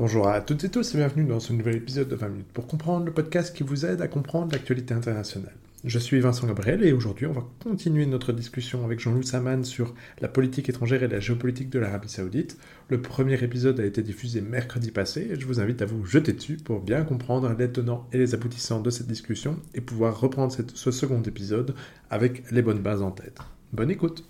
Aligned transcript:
Bonjour 0.00 0.28
à 0.28 0.40
toutes 0.40 0.64
et 0.64 0.70
tous 0.70 0.94
et 0.94 0.96
bienvenue 0.96 1.26
dans 1.26 1.40
ce 1.40 1.52
nouvel 1.52 1.76
épisode 1.76 2.08
de 2.08 2.16
20 2.16 2.28
minutes 2.30 2.52
pour 2.54 2.66
comprendre 2.66 3.04
le 3.04 3.12
podcast 3.12 3.54
qui 3.54 3.62
vous 3.62 3.84
aide 3.84 4.00
à 4.00 4.08
comprendre 4.08 4.50
l'actualité 4.50 4.94
internationale. 4.94 5.52
Je 5.84 5.98
suis 5.98 6.18
Vincent 6.20 6.46
Gabriel 6.46 6.82
et 6.82 6.94
aujourd'hui 6.94 7.26
on 7.26 7.34
va 7.34 7.44
continuer 7.62 8.06
notre 8.06 8.32
discussion 8.32 8.82
avec 8.82 8.98
Jean-Louis 8.98 9.26
Saman 9.26 9.62
sur 9.62 9.94
la 10.22 10.28
politique 10.28 10.70
étrangère 10.70 11.02
et 11.02 11.08
la 11.08 11.20
géopolitique 11.20 11.68
de 11.68 11.78
l'Arabie 11.78 12.08
Saoudite. 12.08 12.56
Le 12.88 13.02
premier 13.02 13.44
épisode 13.44 13.78
a 13.78 13.84
été 13.84 14.00
diffusé 14.00 14.40
mercredi 14.40 14.90
passé 14.90 15.28
et 15.32 15.38
je 15.38 15.44
vous 15.44 15.60
invite 15.60 15.82
à 15.82 15.84
vous 15.84 16.02
jeter 16.06 16.32
dessus 16.32 16.56
pour 16.56 16.80
bien 16.80 17.04
comprendre 17.04 17.54
les 17.58 17.70
tenants 17.70 18.08
et 18.10 18.16
les 18.16 18.32
aboutissants 18.34 18.80
de 18.80 18.88
cette 18.88 19.06
discussion 19.06 19.58
et 19.74 19.82
pouvoir 19.82 20.18
reprendre 20.18 20.50
ce 20.50 20.90
second 20.90 21.20
épisode 21.24 21.74
avec 22.08 22.50
les 22.50 22.62
bonnes 22.62 22.80
bases 22.80 23.02
en 23.02 23.10
tête. 23.10 23.36
Bonne 23.74 23.90
écoute 23.90 24.24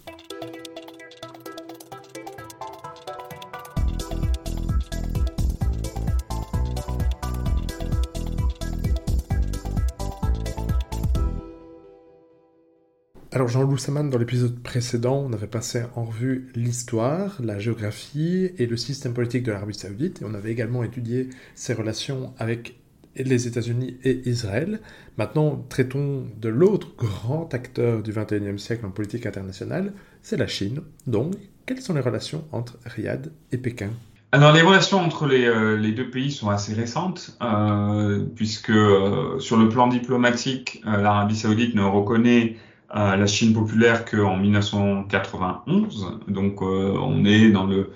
Alors 13.33 13.47
Jean-Louis 13.47 13.79
Saman, 13.79 14.11
dans 14.11 14.19
l'épisode 14.19 14.61
précédent, 14.61 15.25
on 15.25 15.33
avait 15.33 15.47
passé 15.47 15.85
en 15.95 16.05
revue 16.05 16.51
l'histoire, 16.57 17.37
la 17.39 17.61
géographie 17.61 18.51
et 18.59 18.67
le 18.67 18.77
système 18.77 19.15
politique 19.15 19.45
de 19.45 19.53
l'Arabie 19.53 19.75
saoudite, 19.75 20.21
et 20.21 20.25
on 20.25 20.35
avait 20.35 20.51
également 20.51 20.83
étudié 20.83 21.31
ses 21.55 21.73
relations 21.73 22.35
avec 22.39 22.75
les 23.15 23.47
États-Unis 23.47 23.99
et 24.03 24.29
Israël. 24.29 24.81
Maintenant, 25.17 25.65
traitons 25.69 26.27
de 26.41 26.49
l'autre 26.49 26.89
grand 26.99 27.55
acteur 27.55 28.03
du 28.03 28.13
XXIe 28.13 28.59
siècle 28.59 28.85
en 28.85 28.91
politique 28.91 29.27
internationale, 29.27 29.93
c'est 30.23 30.37
la 30.37 30.49
Chine. 30.49 30.81
Donc, 31.07 31.35
quelles 31.67 31.83
sont 31.83 31.95
les 31.95 32.01
relations 32.01 32.45
entre 32.51 32.79
Riyad 32.85 33.31
et 33.53 33.59
Pékin? 33.59 33.91
Alors 34.33 34.53
les 34.53 34.63
relations 34.63 34.99
entre 34.99 35.27
les, 35.27 35.45
euh, 35.45 35.77
les, 35.77 35.93
deux 35.93 36.09
pays 36.09 36.31
sont 36.33 36.51
assez 36.51 36.73
récentes, 36.73 37.37
euh, 37.43 38.25
puisque 38.35 38.71
euh, 38.71 39.39
sur 39.39 39.57
le 39.57 39.69
plan 39.69 39.87
diplomatique, 39.89 40.83
l'Arabie 40.85 41.37
saoudite 41.37 41.75
ne 41.75 41.83
reconnaît 41.83 42.57
la 42.95 43.27
Chine 43.27 43.53
populaire 43.53 44.05
qu'en 44.05 44.37
1991. 44.37 46.19
Donc 46.29 46.63
euh, 46.63 46.97
on 47.01 47.25
est 47.25 47.51
dans 47.51 47.67
le 47.67 47.91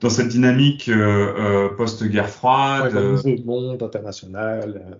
dans 0.00 0.08
cette 0.08 0.28
dynamique 0.28 0.88
euh, 0.88 1.34
euh, 1.38 1.68
post-guerre 1.76 2.30
froide. 2.30 2.94
Ouais, 2.94 3.36
le 3.36 3.44
monde 3.44 3.82
international. 3.82 4.98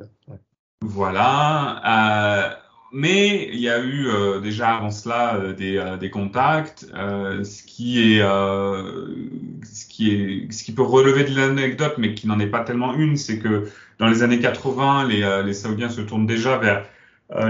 Voilà. 0.82 2.58
mais 2.92 3.48
il 3.52 3.60
y 3.60 3.68
a 3.68 3.82
eu 3.84 4.08
déjà 4.42 4.76
avant 4.76 4.90
cela 4.90 5.52
des, 5.52 5.96
des 6.00 6.10
contacts, 6.10 6.86
ce 6.90 7.62
qui 7.62 8.00
est 8.00 8.20
ce 8.20 9.86
qui 9.86 10.10
est 10.10 10.52
ce 10.52 10.64
qui 10.64 10.72
peut 10.72 10.82
relever 10.82 11.24
de 11.24 11.36
l'anecdote, 11.36 11.94
mais 11.98 12.14
qui 12.14 12.26
n'en 12.26 12.40
est 12.40 12.46
pas 12.46 12.60
tellement 12.60 12.94
une, 12.94 13.16
c'est 13.16 13.38
que 13.38 13.68
dans 13.98 14.06
les 14.06 14.22
années 14.22 14.40
80, 14.40 15.08
les, 15.08 15.42
les 15.44 15.52
Saoudiens 15.52 15.90
se 15.90 16.00
tournent 16.00 16.26
déjà 16.26 16.56
vers 16.56 16.86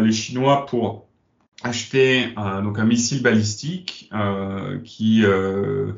les 0.01 0.13
Chinois 0.13 0.67
pour 0.67 1.10
acheté 1.63 2.29
euh, 2.39 2.63
donc 2.63 2.79
un 2.79 2.85
missile 2.85 3.23
balistique 3.23 4.11
euh, 4.13 4.79
qui 4.85 5.25
euh, 5.25 5.93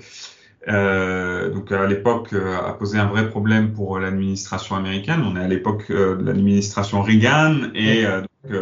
donc 1.50 1.72
à 1.72 1.86
l'époque 1.86 2.32
a 2.34 2.72
posé 2.72 2.98
un 2.98 3.06
vrai 3.06 3.28
problème 3.28 3.72
pour 3.72 3.98
l'administration 3.98 4.77
américaine. 4.77 5.22
On 5.24 5.36
est 5.36 5.42
à 5.42 5.48
l'époque 5.48 5.91
de 5.91 6.22
l'administration 6.24 7.02
Reagan 7.02 7.70
et 7.74 8.04
donc, 8.04 8.60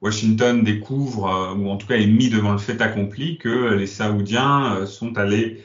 Washington 0.00 0.64
découvre 0.64 1.54
ou 1.58 1.68
en 1.68 1.76
tout 1.76 1.86
cas 1.86 1.96
est 1.96 2.06
mis 2.06 2.30
devant 2.30 2.52
le 2.52 2.58
fait 2.58 2.80
accompli 2.80 3.36
que 3.36 3.74
les 3.74 3.86
Saoudiens 3.86 4.86
sont 4.86 5.18
allés 5.18 5.62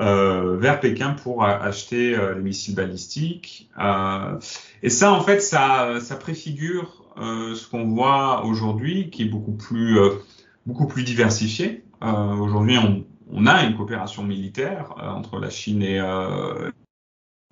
euh, 0.00 0.56
vers 0.56 0.78
Pékin 0.78 1.10
pour 1.10 1.42
acheter 1.42 2.14
euh, 2.14 2.34
les 2.34 2.40
missiles 2.40 2.76
balistiques. 2.76 3.68
Euh, 3.80 4.38
et 4.84 4.90
ça, 4.90 5.12
en 5.12 5.22
fait, 5.22 5.40
ça, 5.40 5.98
ça 6.00 6.14
préfigure 6.14 6.97
ce 7.18 7.68
qu'on 7.68 7.84
voit 7.84 8.44
aujourd'hui, 8.44 9.10
qui 9.10 9.22
est 9.22 9.28
beaucoup 9.28 9.52
plus, 9.52 9.98
beaucoup 10.66 10.86
plus 10.86 11.02
diversifié. 11.04 11.84
aujourd'hui, 12.00 12.78
on, 12.78 13.04
on, 13.32 13.46
a 13.46 13.64
une 13.64 13.76
coopération 13.76 14.22
militaire 14.22 14.94
entre 14.98 15.38
la 15.38 15.50
Chine 15.50 15.82
et 15.82 15.98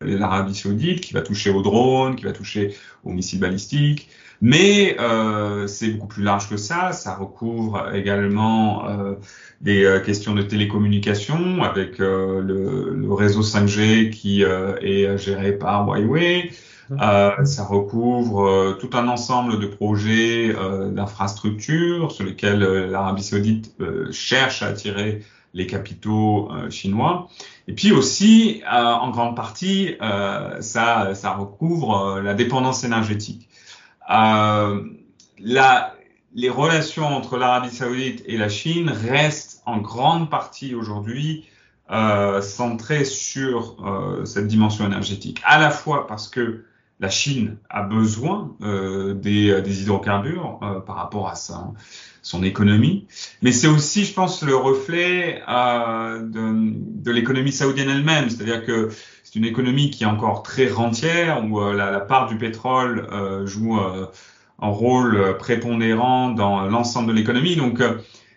l'Arabie 0.01 0.55
Saoudite, 0.55 1.01
qui 1.01 1.15
va 1.15 1.23
toucher 1.23 1.51
aux 1.51 1.63
drones, 1.63 2.17
qui 2.17 2.25
va 2.25 2.33
toucher 2.33 2.77
aux 3.05 3.13
missiles 3.13 3.41
balistiques. 3.41 4.09
Mais 4.41 4.97
euh, 5.01 5.67
c'est 5.67 5.89
beaucoup 5.93 6.09
plus 6.09 6.23
large 6.23 6.49
que 6.49 6.57
ça. 6.57 6.93
Ça 6.93 7.15
recouvre 7.15 7.95
également 7.95 8.89
euh, 8.89 9.15
des 9.61 9.85
euh, 9.85 10.01
questions 10.01 10.35
de 10.35 10.43
télécommunication 10.43 11.63
avec 11.63 12.01
euh, 12.01 12.43
le, 12.43 12.95
le, 12.95 13.13
réseau 13.13 13.43
5G 13.43 14.11
qui 14.11 14.45
euh, 14.45 14.77
est 14.81 15.17
géré 15.17 15.53
par 15.53 15.87
Huawei. 15.87 16.51
Mmh. 16.89 17.45
ça 17.45 17.65
recouvre 17.65 18.77
tout 18.81 18.91
un 18.93 19.09
ensemble 19.09 19.59
de 19.59 19.67
projets 19.67 20.55
d'infrastructures 20.93 22.13
sur 22.13 22.25
lesquels 22.25 22.61
l'Arabie 22.61 23.25
saoudite 23.25 23.75
cherche 24.13 24.63
à 24.63 24.67
attirer 24.67 25.23
les 25.53 25.67
capitaux 25.67 26.49
chinois. 26.71 27.29
Et 27.67 27.73
puis 27.73 27.91
aussi, 27.91 28.63
en 28.71 29.11
grande 29.11 29.35
partie, 29.35 29.97
ça, 30.61 31.37
recouvre 31.37 32.21
la 32.21 32.35
dépendance 32.35 32.85
énergétique. 32.85 33.49
Euh, 34.11 34.85
la, 35.39 35.95
les 36.35 36.51
relations 36.51 37.07
entre 37.07 37.37
l'Arabie 37.39 37.75
saoudite 37.75 38.23
et 38.27 38.37
la 38.37 38.49
Chine 38.49 38.91
restent 38.91 39.63
en 39.67 39.79
grande 39.79 40.31
partie 40.31 40.75
aujourd'hui 40.75 41.47
euh, 41.91 42.41
centrées 42.41 43.05
sur 43.05 43.77
euh, 43.85 44.25
cette 44.25 44.47
dimension 44.47 44.87
énergétique, 44.87 45.41
à 45.45 45.59
la 45.59 45.71
fois 45.71 46.07
parce 46.07 46.29
que 46.29 46.65
la 47.01 47.11
Chine 47.11 47.59
a 47.69 47.83
besoin 47.83 48.57
euh, 48.63 49.15
des, 49.15 49.61
des, 49.63 49.83
hydrocarbures 49.83 50.59
euh, 50.63 50.81
par 50.81 50.97
rapport 50.97 51.29
à 51.29 51.35
sa, 51.35 51.73
son 52.23 52.43
économie, 52.43 53.07
mais 53.43 53.53
c'est 53.53 53.69
aussi, 53.69 54.05
je 54.05 54.13
pense, 54.13 54.43
le 54.43 54.57
reflet 54.57 55.43
euh, 55.49 56.21
de, 56.23 56.73
de 56.75 57.11
l'économie 57.13 57.53
saoudienne 57.53 57.89
elle-même, 57.89 58.31
c'est-à-dire 58.31 58.65
que 58.65 58.91
c'est 59.23 59.37
une 59.37 59.45
économie 59.45 59.91
qui 59.91 60.05
est 60.05 60.09
encore 60.09 60.43
très 60.43 60.69
rentière, 60.69 61.45
où 61.45 61.61
euh, 61.61 61.73
la, 61.73 61.93
la, 61.93 62.01
part 62.01 62.27
du 62.27 62.37
pétrole 62.37 63.07
euh, 63.13 63.47
joue 63.47 63.79
euh, 63.79 64.07
un 64.61 64.69
rôle 64.69 65.37
prépondérant 65.39 66.31
dans 66.31 66.67
l'ensemble 66.67 67.09
de 67.09 67.13
l'économie. 67.13 67.55
Donc, 67.57 67.83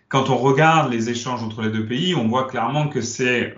quand 0.08 0.30
on 0.30 0.36
regarde 0.36 0.92
les 0.92 1.08
échanges 1.08 1.42
entre 1.42 1.62
les 1.62 1.70
deux 1.70 1.86
pays, 1.86 2.14
on 2.14 2.28
voit 2.28 2.44
clairement 2.44 2.88
que 2.88 3.00
c'est 3.00 3.54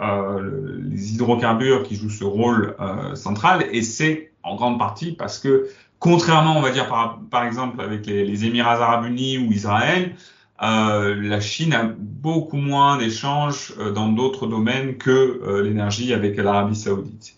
les 0.83 1.15
hydrocarbures 1.15 1.83
qui 1.83 1.97
jouent 1.97 2.11
ce 2.11 2.23
rôle 2.23 2.77
central, 3.15 3.67
et 3.73 3.83
c'est 3.83 4.32
en 4.43 4.57
grande 4.57 4.79
partie 4.79 5.13
parce 5.13 5.39
que, 5.39 5.69
contrairement, 5.99 6.57
on 6.57 6.61
va 6.61 6.71
dire 6.71 6.89
par, 6.89 7.21
par 7.31 7.45
exemple 7.45 7.81
avec 7.81 8.07
les, 8.07 8.45
Émirats 8.45 8.83
arabes 8.83 9.07
unis 9.07 9.39
ou 9.39 9.53
Israël, 9.53 10.15
euh, 10.63 11.17
la 11.21 11.41
Chine 11.41 11.73
a 11.73 11.85
beaucoup 11.85 12.57
moins 12.57 12.97
d'échanges 12.99 13.75
euh, 13.79 13.91
dans 13.91 14.09
d'autres 14.09 14.47
domaines 14.47 14.97
que 14.97 15.11
euh, 15.11 15.63
l'énergie 15.63 16.13
avec 16.13 16.37
l'Arabie 16.37 16.77
Saoudite. 16.77 17.35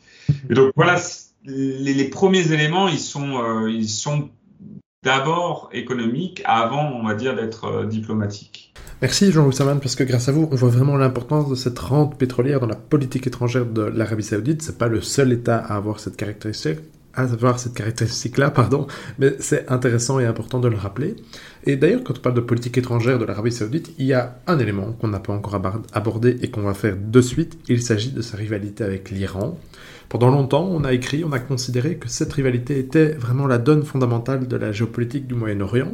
Et 0.50 0.54
donc 0.54 0.72
voilà, 0.76 1.00
les, 1.44 2.04
premiers 2.04 2.52
éléments, 2.52 2.88
ils 2.88 2.98
sont, 2.98 3.66
ils 3.66 3.88
sont 3.88 4.30
d'abord 5.02 5.68
économiques 5.72 6.42
avant, 6.46 6.92
on 6.92 7.06
va 7.06 7.14
dire, 7.14 7.34
d'être 7.34 7.84
diplomatiques. 7.84 8.72
Merci 9.02 9.32
Jean-Louis 9.32 9.54
Saman, 9.54 9.80
parce 9.80 9.96
que 9.96 10.04
grâce 10.04 10.30
à 10.30 10.32
vous, 10.32 10.48
on 10.50 10.54
voit 10.54 10.70
vraiment 10.70 10.96
l'importance 10.96 11.50
de 11.50 11.54
cette 11.54 11.78
rente 11.78 12.16
pétrolière 12.16 12.60
dans 12.60 12.66
la 12.66 12.76
politique 12.76 13.26
étrangère 13.26 13.66
de 13.66 13.82
l'Arabie 13.82 14.22
Saoudite. 14.22 14.62
C'est 14.62 14.78
pas 14.78 14.88
le 14.88 15.02
seul 15.02 15.32
État 15.32 15.58
à 15.58 15.76
avoir 15.76 16.00
cette 16.00 16.16
caractéristique 16.16 16.78
à 17.16 17.22
avoir 17.22 17.58
cette 17.58 17.74
caractéristique-là, 17.74 18.50
pardon, 18.50 18.86
mais 19.18 19.34
c'est 19.38 19.70
intéressant 19.70 20.20
et 20.20 20.26
important 20.26 20.60
de 20.60 20.68
le 20.68 20.76
rappeler. 20.76 21.16
Et 21.64 21.76
d'ailleurs, 21.76 22.04
quand 22.04 22.18
on 22.18 22.20
parle 22.20 22.34
de 22.36 22.40
politique 22.40 22.76
étrangère 22.78 23.18
de 23.18 23.24
l'Arabie 23.24 23.52
Saoudite, 23.52 23.92
il 23.98 24.06
y 24.06 24.12
a 24.12 24.40
un 24.46 24.58
élément 24.58 24.92
qu'on 24.92 25.08
n'a 25.08 25.20
pas 25.20 25.32
encore 25.32 25.60
abordé 25.92 26.36
et 26.42 26.50
qu'on 26.50 26.62
va 26.62 26.74
faire 26.74 26.96
de 26.96 27.20
suite. 27.20 27.58
Il 27.68 27.82
s'agit 27.82 28.10
de 28.10 28.22
sa 28.22 28.36
rivalité 28.36 28.84
avec 28.84 29.10
l'Iran. 29.10 29.58
Pendant 30.08 30.30
longtemps, 30.30 30.68
on 30.70 30.84
a 30.84 30.92
écrit, 30.92 31.24
on 31.24 31.32
a 31.32 31.38
considéré 31.38 31.96
que 31.96 32.08
cette 32.08 32.32
rivalité 32.32 32.78
était 32.78 33.12
vraiment 33.12 33.46
la 33.46 33.58
donne 33.58 33.82
fondamentale 33.82 34.46
de 34.46 34.56
la 34.56 34.72
géopolitique 34.72 35.26
du 35.26 35.34
Moyen-Orient. 35.34 35.92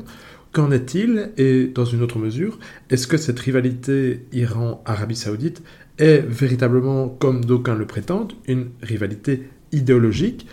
Qu'en 0.52 0.72
est-il? 0.72 1.30
Et 1.36 1.68
dans 1.68 1.84
une 1.84 2.02
autre 2.02 2.18
mesure, 2.18 2.58
est-ce 2.90 3.06
que 3.06 3.16
cette 3.16 3.38
rivalité 3.38 4.26
Iran-Arabie 4.32 5.14
Saoudite 5.14 5.62
est 5.98 6.18
véritablement, 6.18 7.08
comme 7.08 7.44
d'aucuns 7.44 7.76
le 7.76 7.86
prétendent, 7.86 8.32
une 8.48 8.70
rivalité 8.82 9.48
idéologique? 9.70 10.48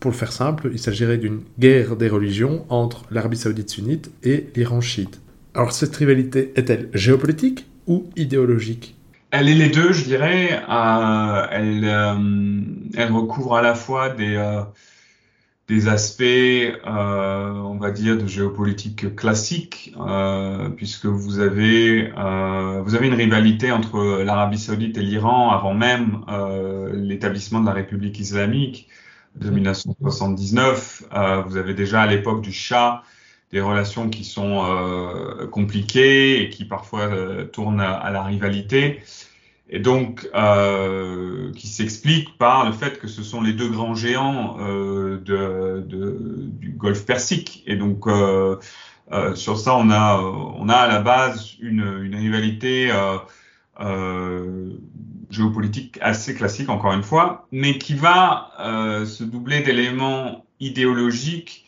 Pour 0.00 0.10
le 0.10 0.16
faire 0.16 0.32
simple, 0.32 0.70
il 0.72 0.78
s'agirait 0.78 1.18
d'une 1.18 1.40
guerre 1.58 1.96
des 1.96 2.08
religions 2.08 2.64
entre 2.68 3.04
l'Arabie 3.10 3.36
saoudite 3.36 3.70
sunnite 3.70 4.10
et 4.22 4.48
l'Iran 4.54 4.80
chiite. 4.80 5.20
Alors 5.54 5.72
cette 5.72 5.94
rivalité 5.96 6.52
est-elle 6.56 6.88
géopolitique 6.92 7.66
ou 7.86 8.10
idéologique? 8.16 8.96
Elle 9.36 9.48
est 9.48 9.54
les 9.54 9.68
deux, 9.68 9.92
je 9.92 10.04
dirais. 10.04 10.62
Euh, 10.68 11.46
elle, 11.50 11.84
euh, 11.84 12.60
elle, 12.96 13.10
recouvre 13.10 13.56
à 13.56 13.62
la 13.62 13.74
fois 13.74 14.08
des, 14.08 14.36
euh, 14.36 15.90
aspects, 15.90 16.22
on 16.84 17.76
va 17.80 17.90
dire, 17.90 18.16
de 18.16 18.28
géopolitique 18.28 19.16
classique, 19.16 19.92
puisque 20.76 21.06
vous 21.06 21.40
avez 21.40 22.12
une 22.12 23.14
rivalité 23.14 23.72
entre 23.72 24.22
l'Arabie 24.22 24.58
saoudite 24.58 24.98
et 24.98 25.02
l'Iran 25.02 25.50
avant 25.50 25.74
même 25.74 26.20
l'établissement 26.92 27.60
de 27.60 27.66
la 27.66 27.72
République 27.72 28.20
islamique. 28.20 28.88
De 29.36 29.50
1979. 29.50 31.04
vous 31.46 31.56
avez 31.56 31.74
déjà 31.74 32.02
à 32.02 32.06
l'époque 32.06 32.40
du 32.42 32.52
Shah 32.52 33.02
des 33.52 33.60
relations 33.60 34.08
qui 34.08 34.24
sont 34.24 34.64
compliquées 35.50 36.42
et 36.42 36.50
qui 36.50 36.64
parfois 36.64 37.08
tournent 37.52 37.80
à, 37.80 38.10
la 38.10 38.22
rivalité 38.22 39.02
et 39.68 39.78
donc 39.78 40.28
euh, 40.34 41.52
qui 41.52 41.66
s'explique 41.66 42.36
par 42.38 42.66
le 42.66 42.72
fait 42.72 42.98
que 42.98 43.08
ce 43.08 43.22
sont 43.22 43.40
les 43.40 43.52
deux 43.52 43.68
grands 43.68 43.94
géants 43.94 44.56
euh, 44.60 45.18
de, 45.18 45.80
de, 45.86 46.16
du 46.60 46.70
Golfe 46.70 47.04
Persique. 47.06 47.62
Et 47.66 47.76
donc 47.76 48.06
euh, 48.06 48.56
euh 49.12 49.34
sur 49.34 49.58
ça, 49.58 49.76
on 49.76 49.90
a, 49.90 50.18
on 50.20 50.68
a 50.68 50.74
à 50.74 50.88
la 50.88 51.00
base 51.00 51.56
une, 51.60 52.02
une 52.02 52.14
rivalité 52.14 52.90
euh, 52.90 53.18
euh, 53.80 54.70
géopolitique 55.34 55.98
assez 56.00 56.34
classique, 56.34 56.68
encore 56.68 56.92
une 56.92 57.02
fois, 57.02 57.46
mais 57.52 57.78
qui 57.78 57.94
va 57.94 58.50
se 59.04 59.24
doubler 59.24 59.60
d'éléments 59.60 60.44
idéologiques 60.60 61.64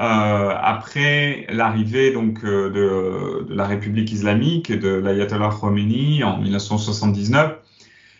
euh, 0.00 0.52
après 0.60 1.46
l'arrivée 1.50 2.12
donc 2.12 2.44
euh, 2.44 3.44
de, 3.46 3.54
la 3.54 3.64
République 3.64 4.10
islamique 4.10 4.72
de 4.72 4.88
l'ayatollah 4.88 5.50
Khomeini 5.50 6.24
en 6.24 6.38
1979, 6.38 7.58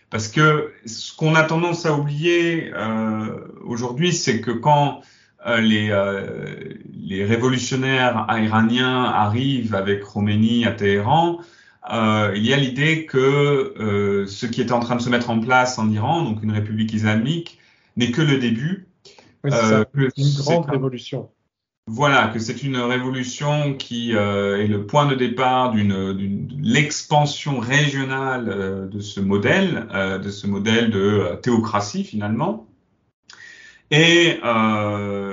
parce 0.08 0.28
que 0.28 0.70
ce 0.86 1.16
qu'on 1.16 1.34
a 1.34 1.42
tendance 1.42 1.84
à 1.84 1.94
oublier 1.94 2.70
euh, 2.74 3.26
aujourd'hui, 3.64 4.12
c'est 4.12 4.40
que 4.40 4.52
quand 4.52 5.00
euh, 5.46 5.60
les, 5.60 5.90
les 6.94 7.24
révolutionnaires 7.24 8.24
iraniens 8.30 9.02
arrivent 9.02 9.74
avec 9.74 10.02
Khomeini 10.02 10.66
à 10.66 10.70
Téhéran, 10.70 11.40
il 11.90 12.46
y 12.46 12.52
a 12.52 12.56
l'idée 12.56 13.06
que 13.06 14.24
ce 14.26 14.46
qui 14.46 14.60
est 14.60 14.72
en 14.72 14.80
train 14.80 14.96
de 14.96 15.02
se 15.02 15.10
mettre 15.10 15.30
en 15.30 15.40
place 15.40 15.78
en 15.78 15.90
Iran, 15.90 16.22
donc 16.22 16.42
une 16.42 16.52
république 16.52 16.92
islamique, 16.92 17.58
n'est 17.96 18.10
que 18.10 18.22
le 18.22 18.38
début. 18.38 18.88
Oui, 19.44 19.50
c'est 19.52 20.16
une 20.16 20.34
grande 20.42 20.70
révolution. 20.70 21.28
Voilà, 21.86 22.28
que 22.28 22.38
c'est 22.38 22.62
une 22.62 22.78
révolution 22.78 23.74
qui 23.74 24.16
euh, 24.16 24.58
est 24.58 24.68
le 24.68 24.86
point 24.86 25.06
de 25.06 25.14
départ 25.14 25.70
d'une 25.70 26.48
l'expansion 26.62 27.58
régionale 27.58 28.48
euh, 28.48 28.86
de 28.86 29.00
ce 29.00 29.20
modèle, 29.20 29.86
euh, 29.92 30.18
de 30.18 30.30
ce 30.30 30.46
modèle 30.46 30.90
de 30.90 31.38
théocratie 31.42 32.02
finalement. 32.02 32.66
Et, 33.90 34.40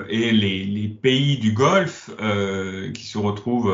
et 0.09 0.31
les, 0.31 0.65
les, 0.65 0.87
pays 0.87 1.37
du 1.37 1.53
Golfe 1.53 2.11
qui 2.93 3.05
se 3.05 3.17
retrouvent 3.17 3.73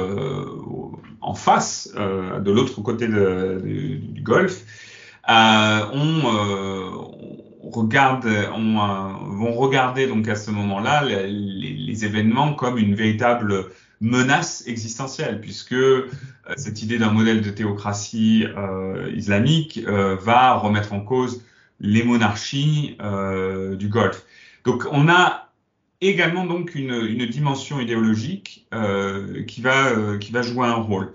en 1.19 1.33
face, 1.33 1.91
de 1.95 2.51
l'autre 2.51 2.81
côté 2.81 3.07
du 3.07 4.21
Golfe, 4.21 4.63
regarde, 7.71 8.27
on, 8.55 8.77
euh, 8.77 9.11
vont 9.29 9.53
regarder 9.53 10.07
donc 10.07 10.27
à 10.27 10.35
ce 10.35 10.51
moment-là 10.51 11.03
les, 11.03 11.27
les, 11.27 12.05
événements 12.05 12.53
comme 12.53 12.77
une 12.77 12.95
véritable 12.95 13.65
menace 14.01 14.63
existentielle, 14.67 15.41
puisque 15.41 15.73
euh, 15.73 16.09
cette 16.55 16.81
idée 16.83 16.97
d'un 16.97 17.11
modèle 17.11 17.41
de 17.41 17.49
théocratie 17.49 18.45
euh, 18.55 19.11
islamique 19.15 19.81
euh, 19.87 20.15
va 20.15 20.53
remettre 20.53 20.93
en 20.93 21.01
cause 21.01 21.43
les 21.79 22.03
monarchies 22.03 22.97
du 23.77 23.87
Golfe. 23.87 24.25
Donc 24.67 24.85
on 24.91 25.09
a 25.09 25.49
également 25.99 26.45
donc 26.45 26.75
une, 26.75 26.93
une 26.93 27.25
dimension 27.25 27.79
idéologique 27.79 28.67
qui 29.47 29.61
va 29.61 30.17
qui 30.19 30.31
va 30.31 30.41
jouer 30.43 30.67
un 30.67 30.75
rôle 30.75 31.13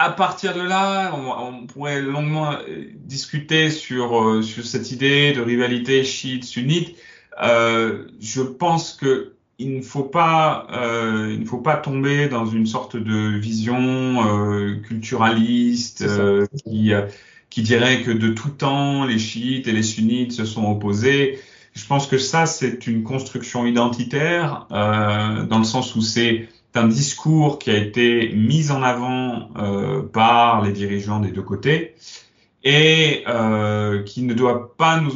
à 0.00 0.10
partir 0.10 0.54
de 0.54 0.62
là, 0.62 1.14
on, 1.14 1.66
pourrait 1.66 2.00
longuement 2.00 2.52
euh, 2.52 2.86
discuter 2.94 3.68
sur, 3.68 4.18
euh, 4.18 4.40
sur 4.40 4.64
cette 4.64 4.90
idée 4.92 5.32
de 5.32 5.42
rivalité 5.42 6.04
chiite-sunnite. 6.04 6.96
Euh, 7.42 8.06
je 8.18 8.40
pense 8.40 8.94
que 8.94 9.34
il 9.58 9.76
ne 9.76 9.82
faut 9.82 10.04
pas, 10.04 10.66
euh, 10.72 11.28
il 11.34 11.40
ne 11.40 11.44
faut 11.44 11.58
pas 11.58 11.76
tomber 11.76 12.28
dans 12.28 12.46
une 12.46 12.64
sorte 12.64 12.96
de 12.96 13.36
vision 13.36 14.26
euh, 14.26 14.76
culturaliste 14.76 16.06
qui, 16.64 16.94
qui 17.50 17.62
dirait 17.62 18.02
que 18.02 18.10
de 18.10 18.28
tout 18.28 18.50
temps 18.50 19.04
les 19.04 19.18
chiites 19.18 19.68
et 19.68 19.72
les 19.72 19.82
sunnites 19.82 20.32
se 20.32 20.44
sont 20.44 20.70
opposés. 20.70 21.38
Je 21.74 21.86
pense 21.86 22.06
que 22.06 22.18
ça 22.18 22.46
c'est 22.46 22.86
une 22.86 23.02
construction 23.02 23.66
identitaire 23.66 24.66
dans 24.70 25.58
le 25.58 25.64
sens 25.64 25.94
où 25.96 26.00
c'est 26.00 26.48
un 26.74 26.86
discours 26.86 27.58
qui 27.58 27.70
a 27.70 27.76
été 27.76 28.30
mis 28.34 28.70
en 28.70 28.82
avant 28.82 29.50
euh, 29.56 30.02
par 30.02 30.62
les 30.62 30.72
dirigeants 30.72 31.20
des 31.20 31.32
deux 31.32 31.42
côtés 31.42 31.94
et 32.62 33.24
euh, 33.26 34.02
qui 34.02 34.22
ne 34.22 34.34
doit 34.34 34.76
pas 34.76 35.00
nous, 35.00 35.12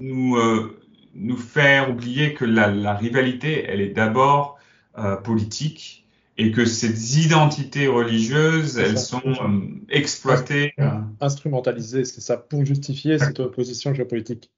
nous, 0.00 0.36
euh, 0.36 0.78
nous 1.14 1.36
faire 1.36 1.90
oublier 1.90 2.34
que 2.34 2.44
la, 2.44 2.68
la 2.68 2.94
rivalité, 2.94 3.64
elle 3.66 3.80
est 3.80 3.94
d'abord 3.94 4.58
euh, 4.98 5.16
politique 5.16 6.05
et 6.38 6.52
que 6.52 6.64
ces 6.64 7.24
identités 7.24 7.88
religieuses, 7.88 8.78
elles 8.78 8.98
sont 8.98 9.22
euh, 9.24 9.60
exploitées. 9.88 10.74
Instrumentalisées, 11.20 12.04
c'est 12.04 12.20
ça, 12.20 12.36
pour 12.36 12.64
justifier 12.64 13.18
cette 13.18 13.40
opposition 13.40 13.94
géopolitique. 13.94 14.50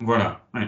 Voilà, 0.00 0.46
oui. 0.54 0.62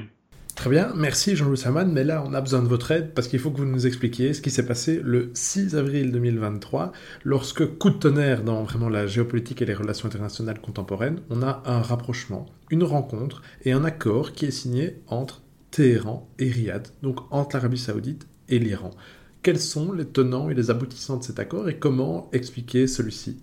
Très 0.57 0.71
bien, 0.71 0.91
merci 0.97 1.37
Jean-Louis 1.37 1.59
Saman, 1.59 1.93
mais 1.93 2.03
là 2.03 2.25
on 2.27 2.33
a 2.33 2.41
besoin 2.41 2.63
de 2.63 2.67
votre 2.67 2.91
aide 2.91 3.13
parce 3.13 3.29
qu'il 3.29 3.39
faut 3.39 3.51
que 3.51 3.59
vous 3.59 3.67
nous 3.67 3.87
expliquiez 3.87 4.33
ce 4.33 4.41
qui 4.41 4.51
s'est 4.51 4.65
passé 4.65 4.99
le 5.05 5.31
6 5.35 5.77
avril 5.77 6.11
2023 6.13 6.93
lorsque, 7.25 7.77
coup 7.77 7.91
de 7.91 7.97
tonnerre 7.97 8.43
dans 8.43 8.63
vraiment 8.65 8.89
la 8.89 9.07
géopolitique 9.07 9.61
et 9.61 9.67
les 9.67 9.75
relations 9.75 10.09
internationales 10.09 10.59
contemporaines, 10.59 11.21
on 11.29 11.43
a 11.43 11.63
un 11.67 11.83
rapprochement, 11.83 12.47
une 12.71 12.85
rencontre 12.85 13.43
et 13.67 13.73
un 13.73 13.85
accord 13.85 14.33
qui 14.33 14.47
est 14.47 14.51
signé 14.51 15.03
entre 15.09 15.43
Téhéran 15.71 16.27
et 16.39 16.49
Riyad, 16.49 16.89
donc 17.03 17.21
entre 17.31 17.57
l'Arabie 17.57 17.77
saoudite 17.77 18.27
et 18.49 18.59
l'Iran. 18.59 18.93
Quels 19.43 19.61
sont 19.61 19.93
les 19.93 20.07
tenants 20.07 20.51
et 20.51 20.55
les 20.55 20.71
aboutissants 20.71 21.19
de 21.19 21.23
cet 21.25 21.39
accord 21.39 21.69
et 21.69 21.79
comment 21.79 22.29
expliquer 22.33 22.87
celui-ci? 22.87 23.39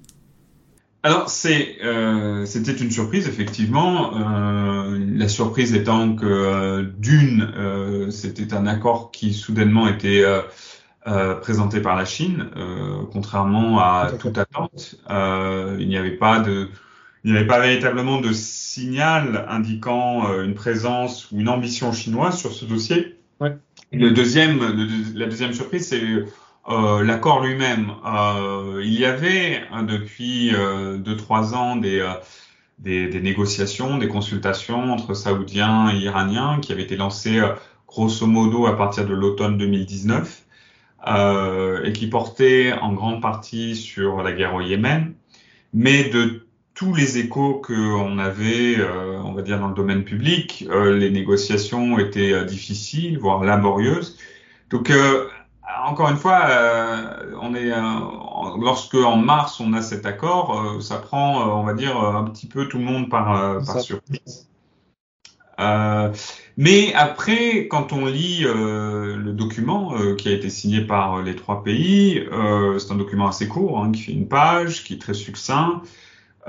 Alors 1.05 1.27
c'est 1.27 1.79
euh, 1.83 2.45
c'était 2.45 2.71
une 2.71 2.89
surprise 2.89 3.27
effectivement. 3.27 4.15
Euh, 4.15 4.97
la 5.13 5.27
surprise 5.27 5.75
étant 5.75 6.15
que 6.15 6.25
euh, 6.25 6.83
d'une 6.97 7.51
euh, 7.57 8.09
c'était 8.09 8.53
un 8.53 8.65
accord 8.65 9.11
qui 9.11 9.33
soudainement 9.33 9.89
était 9.89 10.23
euh, 11.05 11.35
présenté 11.35 11.81
par 11.81 11.97
la 11.97 12.05
Chine, 12.05 12.47
contrairement 13.11 13.79
à 13.79 14.13
toute 14.17 14.37
attente. 14.37 14.95
il 15.09 15.87
n'y 15.89 15.97
avait 15.97 16.15
pas 16.15 16.39
de 16.39 16.69
il 17.25 17.31
n'y 17.31 17.37
avait 17.37 17.47
pas 17.47 17.59
véritablement 17.59 18.21
de 18.21 18.31
signal 18.31 19.45
indiquant 19.49 20.41
une 20.41 20.53
présence 20.53 21.29
ou 21.31 21.41
une 21.41 21.49
ambition 21.49 21.91
chinoise 21.91 22.37
sur 22.37 22.53
ce 22.53 22.63
dossier. 22.63 23.17
Ouais. 23.41 23.57
Le 23.93 24.09
deuxième, 24.09 24.59
la 25.15 25.27
deuxième 25.27 25.53
surprise, 25.53 25.88
c'est 25.88 26.01
euh, 26.69 27.03
l'accord 27.03 27.43
lui-même, 27.43 27.91
euh, 28.05 28.81
il 28.83 29.00
y 29.00 29.05
avait 29.05 29.62
hein, 29.71 29.83
depuis 29.83 30.51
2-3 30.51 30.55
euh, 30.55 31.55
ans 31.55 31.75
des, 31.75 32.12
des, 32.79 33.07
des, 33.07 33.21
négociations, 33.21 34.00
des 34.00 34.07
consultations 34.07 34.91
entre 34.91 35.13
Saoudiens 35.13 35.93
et 35.93 35.97
Iraniens 35.97 36.59
qui 36.59 36.71
avaient 36.71 36.83
été 36.83 36.95
lancées 36.95 37.39
grosso 37.88 38.25
modo 38.25 38.65
à 38.65 38.75
partir 38.75 39.05
de 39.05 39.13
l'automne 39.13 39.59
2019 39.59 40.43
et 41.85 41.93
qui 41.93 42.07
portaient 42.07 42.73
en 42.73 42.93
grande 42.93 43.21
partie 43.21 43.75
sur 43.75 44.23
la 44.23 44.31
guerre 44.31 44.55
au 44.55 44.62
Yémen, 44.62 45.13
mais 45.73 46.05
de 46.05 46.42
tous 46.74 46.94
les 46.94 47.18
échos 47.18 47.62
qu'on 47.65 48.18
avait, 48.18 48.77
on 49.24 49.34
va 49.34 49.42
dire, 49.42 49.60
dans 49.60 49.68
le 49.68 49.75
domaine 49.75 50.03
public, 50.03 50.68
les 50.72 51.12
négociations 51.12 52.00
étaient 52.00 52.46
difficiles, 52.46 53.20
voire 53.20 53.44
laborieuses. 53.44 54.18
Donc, 54.72 54.92
encore 55.86 56.10
une 56.10 56.18
fois, 56.18 56.46
euh, 56.50 57.36
on 57.42 57.56
est, 57.56 57.72
euh, 57.72 57.80
lorsque 58.62 58.96
en 58.96 59.18
mars 59.18 59.60
on 59.60 59.74
a 59.74 59.82
cet 59.82 60.06
accord, 60.06 60.60
euh, 60.60 60.80
ça 60.82 60.98
prend, 60.98 61.60
on 61.60 61.63
va 61.63 61.74
dire, 61.74 61.98
un 61.98 62.24
petit 62.25 62.48
peu 62.48 62.68
tout 62.68 62.77
le 62.77 62.86
monde 62.86 63.10
par, 63.10 63.63
par 63.65 63.80
surprise. 63.80 64.48
mais 66.58 66.94
après, 66.94 67.68
quand 67.68 67.94
on 67.94 68.06
lit 68.06 68.44
le 68.44 69.32
document 69.32 69.94
qui 70.18 70.30
a 70.30 70.32
été 70.32 70.50
signé 70.50 70.82
par 70.82 71.22
les 71.22 71.36
trois 71.36 71.63
pays, 71.63 72.25
c'est 72.80 72.92
un 72.92 72.96
document 72.96 73.27
assez 73.27 73.48
court, 73.48 73.80
hein, 73.80 73.92
qui 73.92 74.01
fait 74.01 74.12
une 74.12 74.27
page, 74.27 74.84
qui 74.84 74.94
est 74.94 75.01
très 75.01 75.13
succinct, 75.13 75.82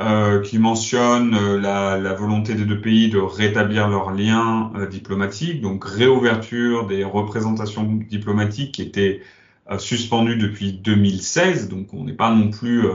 euh, 0.01 0.41
qui 0.43 0.59
mentionne 0.59 1.37
euh, 1.37 1.61
la, 1.61 1.97
la, 1.99 2.15
volonté 2.15 2.55
des 2.55 2.65
deux 2.65 2.81
pays 2.81 3.11
de 3.11 3.19
rétablir 3.19 3.89
leurs 3.89 4.11
liens 4.11 4.73
euh, 4.75 4.87
diplomatiques, 4.87 5.61
donc 5.61 5.85
réouverture 5.85 6.89
des 6.89 7.05
représentations 7.05 7.85
diplomatiques 7.85 8.73
qui 8.73 8.83
étaient 8.83 9.23
euh, 9.71 9.79
suspendues 9.79 10.37
depuis 10.37 10.73
2016, 10.73 11.69
donc 11.69 11.95
on 11.95 12.03
n'est 12.03 12.13
pas 12.13 12.31
non 12.31 12.51
plus 12.51 12.89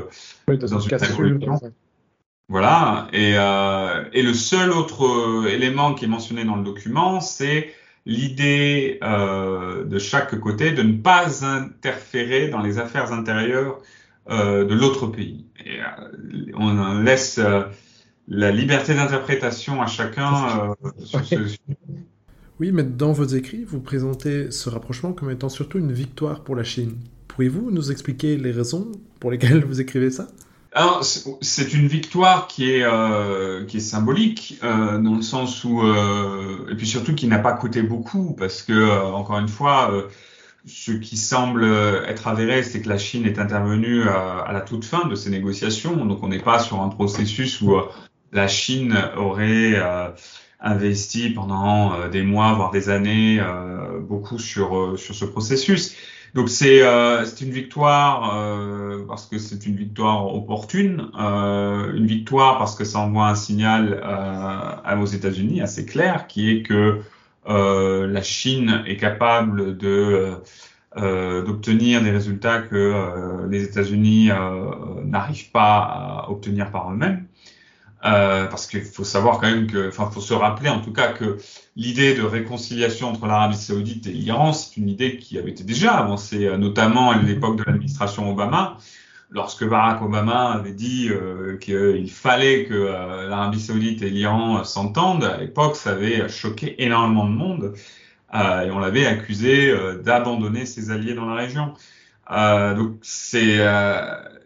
oui, 0.50 0.58
dans, 0.58 0.78
une 0.78 0.96
révolution. 0.98 1.60
Voilà, 2.50 3.08
et, 3.14 3.34
et, 3.34 4.24
le 4.24 4.34
seul 4.34 4.72
autre 4.72 5.46
élément 5.50 5.94
qui 5.94 6.06
est 6.06 6.10
mentionné 6.10 6.44
dans 6.44 6.56
le 6.56 6.64
document, 6.64 7.22
c'est 7.22 7.74
l'idée 8.08 9.00
de 9.02 10.00
chaque 10.00 10.38
côté 10.40 10.72
de 10.72 10.82
ne 10.82 10.98
pas 10.98 11.46
interférer 11.46 12.50
dans 12.50 12.62
les 12.62 12.80
affaires 12.80 13.14
intérieures 13.14 13.78
euh, 13.78 13.84
de 14.30 14.74
l'autre 14.74 15.08
pays. 15.08 15.46
Et, 15.66 15.80
euh, 15.80 16.52
on 16.56 17.00
laisse 17.02 17.40
euh, 17.40 17.64
la 18.28 18.52
liberté 18.52 18.94
d'interprétation 18.94 19.82
à 19.82 19.88
chacun 19.88 20.76
sur 21.04 21.26
ce 21.26 21.36
Oui, 22.60 22.72
mais 22.72 22.84
dans 22.84 23.14
vos 23.14 23.26
écrits, 23.26 23.64
vous 23.64 23.80
présentez 23.80 24.52
ce 24.52 24.70
rapprochement 24.70 25.14
comme 25.14 25.32
étant 25.32 25.50
surtout 25.50 25.80
une 25.80 25.92
victoire 25.92 26.44
pour 26.44 26.56
la 26.56 26.64
Chine. 26.64 26.98
Pourriez-vous 27.28 27.72
nous 27.72 27.92
expliquer 27.92 28.38
les 28.38 28.52
raisons 28.52 28.92
pour 29.20 29.32
lesquelles 29.32 29.64
vous 29.64 29.82
écrivez 29.82 30.12
ça? 30.12 30.28
Alors, 30.72 31.04
c'est 31.04 31.74
une 31.74 31.88
victoire 31.88 32.48
qui 32.48 32.72
est, 32.72 32.84
euh, 32.84 33.66
qui 33.66 33.78
est 33.78 33.80
symbolique, 33.82 34.60
euh, 34.64 35.00
dans 35.00 35.16
le 35.16 35.24
sens 35.24 35.64
où, 35.64 35.82
euh, 35.82 36.70
et 36.72 36.76
puis 36.76 36.86
surtout 36.86 37.16
qui 37.16 37.28
n'a 37.28 37.40
pas 37.40 37.54
coûté 37.54 37.82
beaucoup, 37.82 38.36
parce 38.38 38.62
que, 38.62 38.74
euh, 38.74 39.02
encore 39.02 39.40
une 39.40 39.48
fois, 39.48 39.92
euh, 39.92 40.04
ce 40.66 40.92
qui 40.92 41.18
semble 41.18 41.64
être 42.08 42.28
avéré, 42.28 42.64
c'est 42.64 42.82
que 42.82 42.90
la 42.90 42.98
Chine 42.98 43.26
est 43.26 43.40
intervenue 43.40 44.04
à, 44.04 44.40
à, 44.40 44.54
la 44.54 44.62
toute 44.62 44.86
fin 44.86 45.08
de 45.08 45.16
ces 45.16 45.30
négociations, 45.30 46.06
donc 46.06 46.22
on 46.24 46.28
n'est 46.28 46.42
pas 46.42 46.60
sur 46.60 46.82
un 46.82 46.90
processus 46.90 47.62
où 47.62 47.76
la 48.32 48.48
Chine 48.48 48.98
aurait 49.18 49.82
investi 50.60 51.30
pendant 51.30 52.10
des 52.10 52.24
mois, 52.24 52.54
voire 52.54 52.72
des 52.72 52.90
années, 52.90 53.42
beaucoup 54.02 54.38
sur, 54.38 55.00
sur 55.00 55.16
ce 55.16 55.26
processus. 55.26 55.96
Donc 56.36 56.50
c'est 56.50 56.84
euh, 56.84 57.26
une 57.42 57.50
victoire 57.50 58.38
euh, 58.38 59.04
parce 59.08 59.26
que 59.26 59.40
c'est 59.40 59.66
une 59.66 59.76
victoire 59.76 60.34
opportune, 60.34 61.10
euh, 61.20 61.92
une 61.94 62.06
victoire 62.06 62.60
parce 62.60 62.76
que 62.76 62.84
ça 62.84 63.00
envoie 63.00 63.30
un 63.30 63.36
signal 63.36 64.00
euh, 64.04 64.98
aux 64.98 65.06
États-Unis 65.06 65.62
assez 65.62 65.86
clair, 65.86 66.28
qui 66.28 66.52
est 66.52 66.62
que 66.62 66.74
euh, 66.74 67.02
la 67.48 68.22
Chine 68.22 68.84
est 68.86 68.98
capable 68.98 69.78
de 69.78 70.36
euh, 70.98 71.44
d'obtenir 71.44 72.02
des 72.02 72.12
résultats 72.12 72.62
que 72.62 73.48
les 73.50 73.64
États-Unis 73.64 74.30
n'arrivent 75.06 75.52
pas 75.52 75.78
à 75.80 76.30
obtenir 76.30 76.72
par 76.72 76.92
eux-mêmes. 76.92 77.28
Euh, 78.06 78.46
parce 78.48 78.66
qu'il 78.66 78.84
faut 78.84 79.04
savoir 79.04 79.40
quand 79.40 79.48
même 79.48 79.68
que, 79.68 79.90
enfin, 79.90 80.10
faut 80.10 80.22
se 80.22 80.34
rappeler 80.34 80.70
en 80.70 80.80
tout 80.80 80.94
cas 80.94 81.12
que 81.12 81.38
l'idée 81.76 82.16
de 82.16 82.22
réconciliation 82.22 83.10
entre 83.10 83.26
l'Arabie 83.26 83.58
Saoudite 83.58 84.08
et 84.08 84.12
l'Iran, 84.12 84.54
c'est 84.54 84.78
une 84.78 84.88
idée 84.88 85.18
qui 85.18 85.38
avait 85.38 85.52
été 85.52 85.66
déjà 85.66 85.96
avancée, 85.96 86.46
euh, 86.46 86.56
notamment 86.56 87.12
à 87.12 87.22
l'époque 87.22 87.58
de 87.58 87.64
l'administration 87.64 88.32
Obama, 88.32 88.78
lorsque 89.30 89.68
Barack 89.68 90.02
Obama 90.02 90.52
avait 90.52 90.74
dit 90.74 91.10
euh, 91.10 91.58
qu'il 91.58 92.10
fallait 92.12 92.66
que 92.66 92.74
euh, 92.74 93.28
l'Arabie 93.28 93.60
Saoudite 93.60 94.02
et 94.02 94.10
l'Iran 94.10 94.64
s'entendent. 94.64 95.24
À 95.24 95.38
l'époque, 95.38 95.76
ça 95.76 95.92
avait 95.92 96.28
choqué 96.30 96.84
énormément 96.84 97.26
de 97.26 97.36
monde 97.36 97.74
et 98.32 98.70
on 98.70 98.78
l'avait 98.78 99.08
accusé 99.08 99.74
d'abandonner 100.04 100.68
ses 100.68 100.92
alliés 100.92 101.16
dans 101.16 101.26
la 101.26 101.34
région. 101.34 101.74
donc 102.30 103.00
c'est 103.02 103.58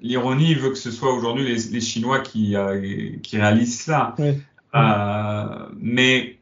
l'ironie 0.03 0.53
veut 0.53 0.69
que 0.69 0.77
ce 0.77 0.91
soit 0.91 1.11
aujourd'hui 1.11 1.45
les, 1.45 1.71
les, 1.71 1.81
Chinois 1.81 2.19
qui, 2.19 2.55
euh, 2.55 3.09
qui 3.23 3.37
réalisent. 3.37 3.91
Oui. 4.19 4.39
Euh, 4.75 5.67
mais 5.79 6.37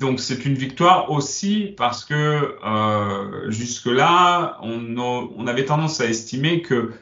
donc 0.00 0.18
c'est 0.20 0.44
une 0.44 0.54
victoire 0.54 1.10
aussi 1.10 1.74
parce 1.76 2.04
que 2.04 2.56
euh, 2.64 3.50
jusque-là, 3.50 4.58
on, 4.62 4.96
on, 4.98 5.46
avait 5.46 5.64
tendance 5.64 6.00
à 6.00 6.06
estimer 6.06 6.62
que 6.62 6.92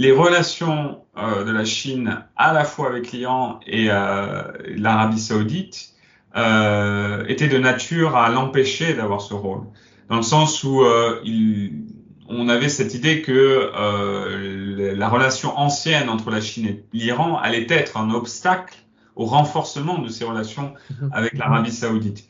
les 0.00 0.12
relations 0.12 1.02
euh, 1.18 1.44
de 1.44 1.52
la 1.52 1.66
Chine 1.66 2.24
à 2.34 2.54
la 2.54 2.64
fois 2.64 2.88
avec 2.88 3.12
l'Iran 3.12 3.60
et 3.66 3.88
euh, 3.90 4.42
l'Arabie 4.76 5.20
saoudite 5.20 5.90
euh, 6.36 7.26
étaient 7.28 7.48
de 7.48 7.58
nature 7.58 8.16
à 8.16 8.30
l'empêcher 8.30 8.94
d'avoir 8.94 9.20
ce 9.20 9.34
rôle. 9.34 9.60
Dans 10.08 10.16
le 10.16 10.22
sens 10.22 10.64
où 10.64 10.82
il, 11.22 11.84
on 12.30 12.48
avait 12.48 12.68
cette 12.68 12.94
idée 12.94 13.20
que 13.20 13.70
euh, 13.74 14.94
la 14.96 15.08
relation 15.08 15.58
ancienne 15.58 16.08
entre 16.08 16.30
la 16.30 16.40
Chine 16.40 16.66
et 16.66 16.84
l'Iran 16.92 17.36
allait 17.36 17.66
être 17.68 17.96
un 17.96 18.10
obstacle 18.10 18.76
au 19.16 19.26
renforcement 19.26 19.98
de 19.98 20.08
ces 20.08 20.24
relations 20.24 20.72
mhm. 20.90 21.10
avec 21.12 21.36
l'Arabie 21.36 21.72
saoudite. 21.72 22.24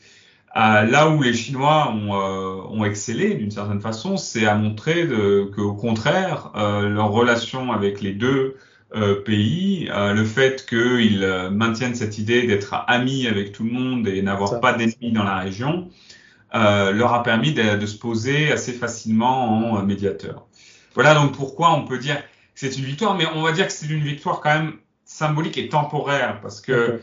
Euh, 0.57 0.83
là 0.83 1.09
où 1.11 1.23
les 1.23 1.33
Chinois 1.33 1.93
ont, 1.93 2.15
euh, 2.15 2.63
ont 2.71 2.85
excellé 2.85 3.35
d'une 3.35 3.53
certaine 3.53 3.81
façon, 3.81 4.17
c'est 4.17 4.47
à 4.47 4.57
montrer 4.57 5.09
qu'au 5.55 5.75
contraire, 5.75 6.51
euh, 6.57 6.89
leur 6.89 7.11
relation 7.11 7.73
avec 7.73 8.01
les 8.01 8.13
deux 8.13 8.57
euh, 8.97 9.23
pays, 9.23 9.89
euh, 9.93 10.13
le 10.13 10.25
fait 10.25 10.67
qu'ils 10.67 11.25
maintiennent 11.53 11.95
cette 11.95 12.19
idée 12.19 12.47
d'être 12.49 12.75
amis 12.89 13.29
avec 13.29 13.53
tout 13.53 13.63
le 13.63 13.71
monde 13.71 14.09
et 14.09 14.21
n'avoir 14.23 14.61
pas 14.61 14.73
d'ennemis 14.73 15.13
dans 15.13 15.23
la 15.23 15.39
région, 15.39 15.89
euh, 16.55 16.91
leur 16.91 17.15
a 17.15 17.23
permis 17.23 17.53
de, 17.53 17.77
de, 17.77 17.87
se 17.87 17.97
poser 17.97 18.51
assez 18.51 18.73
facilement 18.73 19.75
en 19.75 19.79
euh, 19.79 19.83
médiateur. 19.83 20.49
Voilà 20.95 21.15
donc 21.15 21.33
pourquoi 21.33 21.73
on 21.75 21.85
peut 21.85 21.99
dire 21.99 22.17
que 22.17 22.23
c'est 22.55 22.77
une 22.77 22.85
victoire, 22.85 23.15
mais 23.15 23.25
on 23.35 23.43
va 23.43 23.53
dire 23.53 23.69
que 23.69 23.73
c'est 23.73 23.87
une 23.87 24.03
victoire 24.03 24.41
quand 24.41 24.51
même 24.51 24.73
symbolique 25.05 25.57
et 25.59 25.69
temporaire, 25.69 26.41
parce 26.41 26.61
que 26.61 27.03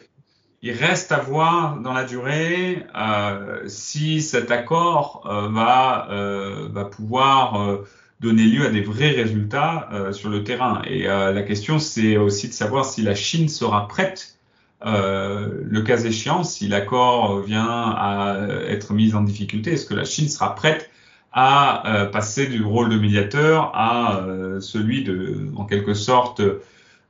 il 0.61 0.71
reste 0.71 1.11
à 1.11 1.19
voir 1.19 1.77
dans 1.77 1.93
la 1.93 2.03
durée 2.03 2.85
euh, 2.95 3.63
si 3.67 4.21
cet 4.21 4.51
accord 4.51 5.23
euh, 5.25 5.49
va, 5.49 6.07
euh, 6.11 6.67
va 6.71 6.85
pouvoir 6.85 7.79
donner 8.19 8.43
lieu 8.43 8.65
à 8.65 8.69
des 8.69 8.81
vrais 8.81 9.11
résultats 9.11 9.89
sur 10.11 10.29
le 10.29 10.43
terrain. 10.43 10.81
Et 10.85 11.03
la 11.03 11.43
question, 11.43 11.77
c'est 11.77 12.17
aussi 12.17 12.47
de 12.47 12.53
savoir 12.53 12.85
si 12.85 13.03
la 13.03 13.13
Chine 13.13 13.47
sera 13.47 13.87
prête 13.87 14.37
euh, 14.85 15.63
le 15.63 15.81
cas 15.81 15.97
échéant, 15.97 16.43
si 16.43 16.67
l'accord 16.67 17.41
vient 17.41 17.65
à 17.67 18.37
être 18.67 18.93
mis 18.93 19.15
en 19.15 19.21
difficulté, 19.21 19.73
est-ce 19.73 19.85
que 19.85 19.95
la 19.95 20.05
Chine 20.05 20.29
sera 20.29 20.53
prête 20.55 20.89
à 21.31 21.87
euh, 21.87 22.05
passer 22.05 22.47
du 22.47 22.63
rôle 22.63 22.89
de 22.89 22.97
médiateur 22.97 23.71
à 23.73 24.21
euh, 24.21 24.59
celui 24.59 25.03
de, 25.03 25.49
en 25.55 25.65
quelque 25.65 25.93
sorte, 25.93 26.41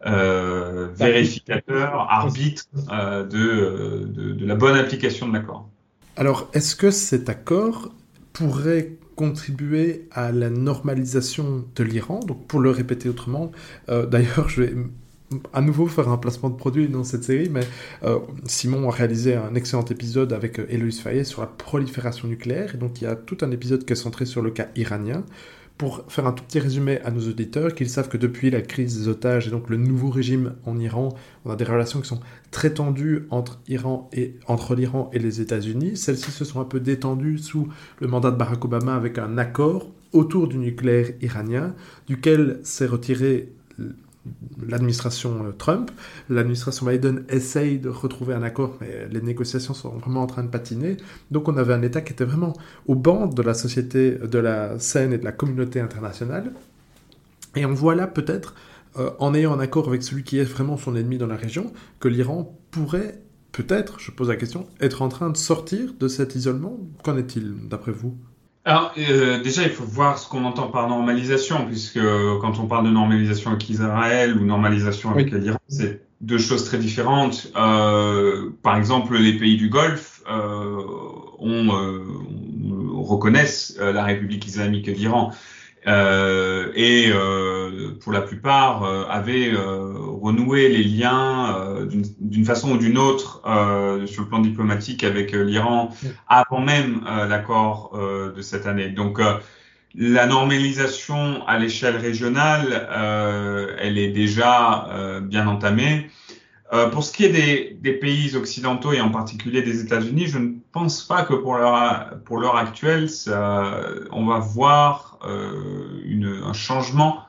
euh, 0.05 0.87
vérificateur, 0.95 2.07
arbitre 2.09 2.65
de, 2.75 4.05
de, 4.05 4.31
de, 4.33 4.45
la 4.45 4.55
bonne 4.55 4.77
application 4.77 5.27
de 5.27 5.33
l'accord. 5.33 5.69
Alors, 6.15 6.49
est-ce 6.53 6.75
que 6.75 6.91
cet 6.91 7.29
accord 7.29 7.91
pourrait 8.33 8.91
contribuer 9.15 10.07
à 10.11 10.31
la 10.31 10.49
normalisation 10.49 11.65
de 11.75 11.83
l'Iran? 11.83 12.19
Donc, 12.19 12.47
pour 12.47 12.59
le 12.59 12.69
répéter 12.69 13.09
autrement, 13.09 13.51
d'ailleurs, 13.87 14.49
je 14.49 14.61
vais 14.61 14.73
à 15.53 15.61
nouveau 15.61 15.87
faire 15.87 16.07
un 16.09 16.17
placement 16.17 16.49
de 16.49 16.55
produit 16.55 16.87
dans 16.87 17.03
cette 17.03 17.23
série, 17.23 17.49
mais 17.49 17.67
euh, 18.03 18.19
Simon 18.45 18.89
a 18.89 18.91
réalisé 18.91 19.35
un 19.35 19.55
excellent 19.55 19.85
épisode 19.85 20.31
avec 20.31 20.59
euh, 20.59 20.65
Héloïse 20.69 21.01
Fayet 21.01 21.23
sur 21.23 21.41
la 21.41 21.47
prolifération 21.47 22.27
nucléaire, 22.27 22.75
et 22.75 22.77
donc 22.77 23.01
il 23.01 23.05
y 23.05 23.07
a 23.07 23.15
tout 23.15 23.37
un 23.41 23.51
épisode 23.51 23.85
qui 23.85 23.93
est 23.93 23.97
centré 23.97 24.25
sur 24.25 24.41
le 24.41 24.51
cas 24.51 24.67
iranien. 24.75 25.23
Pour 25.77 26.03
faire 26.07 26.25
un 26.25 26.31
tout 26.31 26.43
petit 26.43 26.59
résumé 26.59 26.99
à 27.01 27.11
nos 27.11 27.21
auditeurs, 27.27 27.75
qu'ils 27.75 27.89
savent 27.89 28.09
que 28.09 28.17
depuis 28.17 28.49
la 28.49 28.61
crise 28.61 28.97
des 28.97 29.07
otages 29.07 29.47
et 29.47 29.51
donc 29.51 29.69
le 29.69 29.77
nouveau 29.77 30.09
régime 30.09 30.55
en 30.65 30.79
Iran, 30.79 31.09
on 31.45 31.51
a 31.51 31.55
des 31.55 31.65
relations 31.65 32.01
qui 32.01 32.07
sont 32.07 32.19
très 32.49 32.73
tendues 32.73 33.27
entre 33.29 33.59
Iran 33.67 34.09
et 34.11 34.35
entre 34.47 34.73
l'Iran 34.73 35.11
et 35.13 35.19
les 35.19 35.39
États-Unis. 35.39 35.95
Celles-ci 35.95 36.31
se 36.31 36.45
sont 36.45 36.59
un 36.61 36.65
peu 36.65 36.79
détendues 36.79 37.37
sous 37.37 37.67
le 37.99 38.07
mandat 38.07 38.31
de 38.31 38.37
Barack 38.37 38.65
Obama 38.65 38.95
avec 38.95 39.19
un 39.19 39.37
accord 39.37 39.91
autour 40.13 40.47
du 40.47 40.57
nucléaire 40.57 41.11
iranien, 41.21 41.75
duquel 42.07 42.59
s'est 42.63 42.87
retiré 42.87 43.53
l'administration 44.65 45.45
euh, 45.45 45.51
Trump. 45.51 45.91
L'administration 46.29 46.85
Biden 46.85 47.23
essaye 47.29 47.79
de 47.79 47.89
retrouver 47.89 48.33
un 48.33 48.43
accord, 48.43 48.77
mais 48.81 49.07
les 49.11 49.21
négociations 49.21 49.73
sont 49.73 49.89
vraiment 49.89 50.21
en 50.21 50.27
train 50.27 50.43
de 50.43 50.49
patiner. 50.49 50.97
Donc 51.31 51.47
on 51.47 51.57
avait 51.57 51.73
un 51.73 51.81
État 51.81 52.01
qui 52.01 52.13
était 52.13 52.25
vraiment 52.25 52.53
au 52.87 52.95
banc 52.95 53.27
de 53.27 53.41
la 53.41 53.53
société, 53.53 54.11
de 54.11 54.39
la 54.39 54.79
scène 54.79 55.13
et 55.13 55.17
de 55.17 55.25
la 55.25 55.31
communauté 55.31 55.79
internationale. 55.79 56.53
Et 57.55 57.65
on 57.65 57.73
voit 57.73 57.95
là 57.95 58.07
peut-être, 58.07 58.55
euh, 58.97 59.11
en 59.19 59.33
ayant 59.33 59.53
un 59.53 59.59
accord 59.59 59.87
avec 59.87 60.03
celui 60.03 60.23
qui 60.23 60.37
est 60.39 60.43
vraiment 60.43 60.77
son 60.77 60.95
ennemi 60.95 61.17
dans 61.17 61.27
la 61.27 61.35
région, 61.35 61.71
que 61.99 62.07
l'Iran 62.07 62.57
pourrait 62.71 63.21
peut-être, 63.51 63.99
je 63.99 64.11
pose 64.11 64.29
la 64.29 64.35
question, 64.35 64.67
être 64.81 65.01
en 65.01 65.09
train 65.09 65.29
de 65.29 65.37
sortir 65.37 65.93
de 65.99 66.07
cet 66.07 66.35
isolement. 66.35 66.79
Qu'en 67.03 67.17
est-il 67.17 67.67
d'après 67.67 67.91
vous? 67.91 68.15
Alors, 68.67 68.93
euh, 68.97 69.41
déjà, 69.41 69.63
il 69.63 69.69
faut 69.69 69.85
voir 69.85 70.19
ce 70.19 70.27
qu'on 70.27 70.43
entend 70.43 70.67
par 70.67 70.89
normalisation, 70.89 71.65
puisque 71.65 72.01
quand 72.41 72.59
on 72.59 72.67
parle 72.67 72.85
de 72.85 72.91
normalisation 72.91 73.51
avec 73.51 73.69
Israël 73.69 74.37
ou 74.37 74.43
normalisation 74.43 75.11
avec 75.11 75.31
oui. 75.31 75.39
l'Iran, 75.39 75.57
c'est 75.69 76.01
deux 76.19 76.37
choses 76.37 76.65
très 76.65 76.77
différentes. 76.77 77.51
Euh, 77.55 78.49
par 78.63 78.75
exemple, 78.75 79.17
les 79.17 79.37
pays 79.37 79.55
du 79.55 79.69
Golfe 79.69 80.17
euh, 80.29 80.81
on, 81.39 81.69
euh, 81.69 82.03
on, 82.93 83.03
reconnaissent 83.03 83.77
euh, 83.79 83.93
la 83.93 84.03
République 84.03 84.45
islamique 84.45 84.89
d'Iran. 84.89 85.31
Euh, 85.87 86.71
et 86.75 87.09
euh, 87.09 87.97
pour 88.01 88.11
la 88.11 88.21
plupart 88.21 88.83
euh, 88.83 89.05
avaient 89.09 89.53
renoué 89.55 90.67
les 90.67 90.83
liens 90.83 91.87
d'une 92.19 92.43
façon 92.43 92.71
ou 92.71 92.77
d'une 92.77 92.97
autre 92.97 93.41
sur 94.05 94.23
le 94.23 94.27
plan 94.27 94.39
diplomatique 94.39 95.03
avec 95.03 95.31
l'Iran 95.31 95.95
avant 96.27 96.59
même 96.59 97.01
l'accord 97.29 97.97
de 98.35 98.41
cette 98.41 98.65
année. 98.65 98.89
Donc 98.89 99.19
la 99.95 100.25
normalisation 100.25 101.45
à 101.47 101.57
l'échelle 101.59 101.95
régionale, 101.95 102.87
elle 103.79 103.97
est 103.97 104.09
déjà 104.11 104.89
bien 105.21 105.47
entamée. 105.47 106.09
Euh, 106.73 106.89
pour 106.89 107.03
ce 107.03 107.13
qui 107.13 107.23
est 107.23 107.29
des, 107.29 107.77
des, 107.79 107.93
pays 107.93 108.35
occidentaux 108.35 108.91
et 108.91 108.99
en 108.99 109.09
particulier 109.09 109.61
des 109.61 109.81
États-Unis, 109.81 110.27
je 110.27 110.37
ne 110.37 110.53
pense 110.77 111.03
pas 111.03 111.23
que 111.23 111.33
pour 111.33 111.55
l'heure 111.55 112.19
pour 112.23 112.37
l'heure 112.37 112.55
actuelle, 112.55 113.09
ça, 113.09 113.81
on 114.11 114.27
va 114.27 114.37
voir 114.37 115.17
euh, 115.25 116.01
une, 116.05 116.41
un 116.45 116.53
changement 116.53 117.23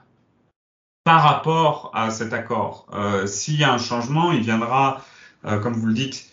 par 1.05 1.23
rapport 1.23 1.91
à 1.95 2.11
cet 2.11 2.35
accord. 2.35 2.87
Euh, 2.93 3.27
S'il 3.27 3.59
y 3.59 3.65
a 3.65 3.73
un 3.73 3.79
changement, 3.79 4.33
il 4.33 4.43
viendra, 4.43 5.01
euh, 5.47 5.59
comme 5.61 5.73
vous 5.73 5.87
le 5.87 5.95
dites, 5.95 6.27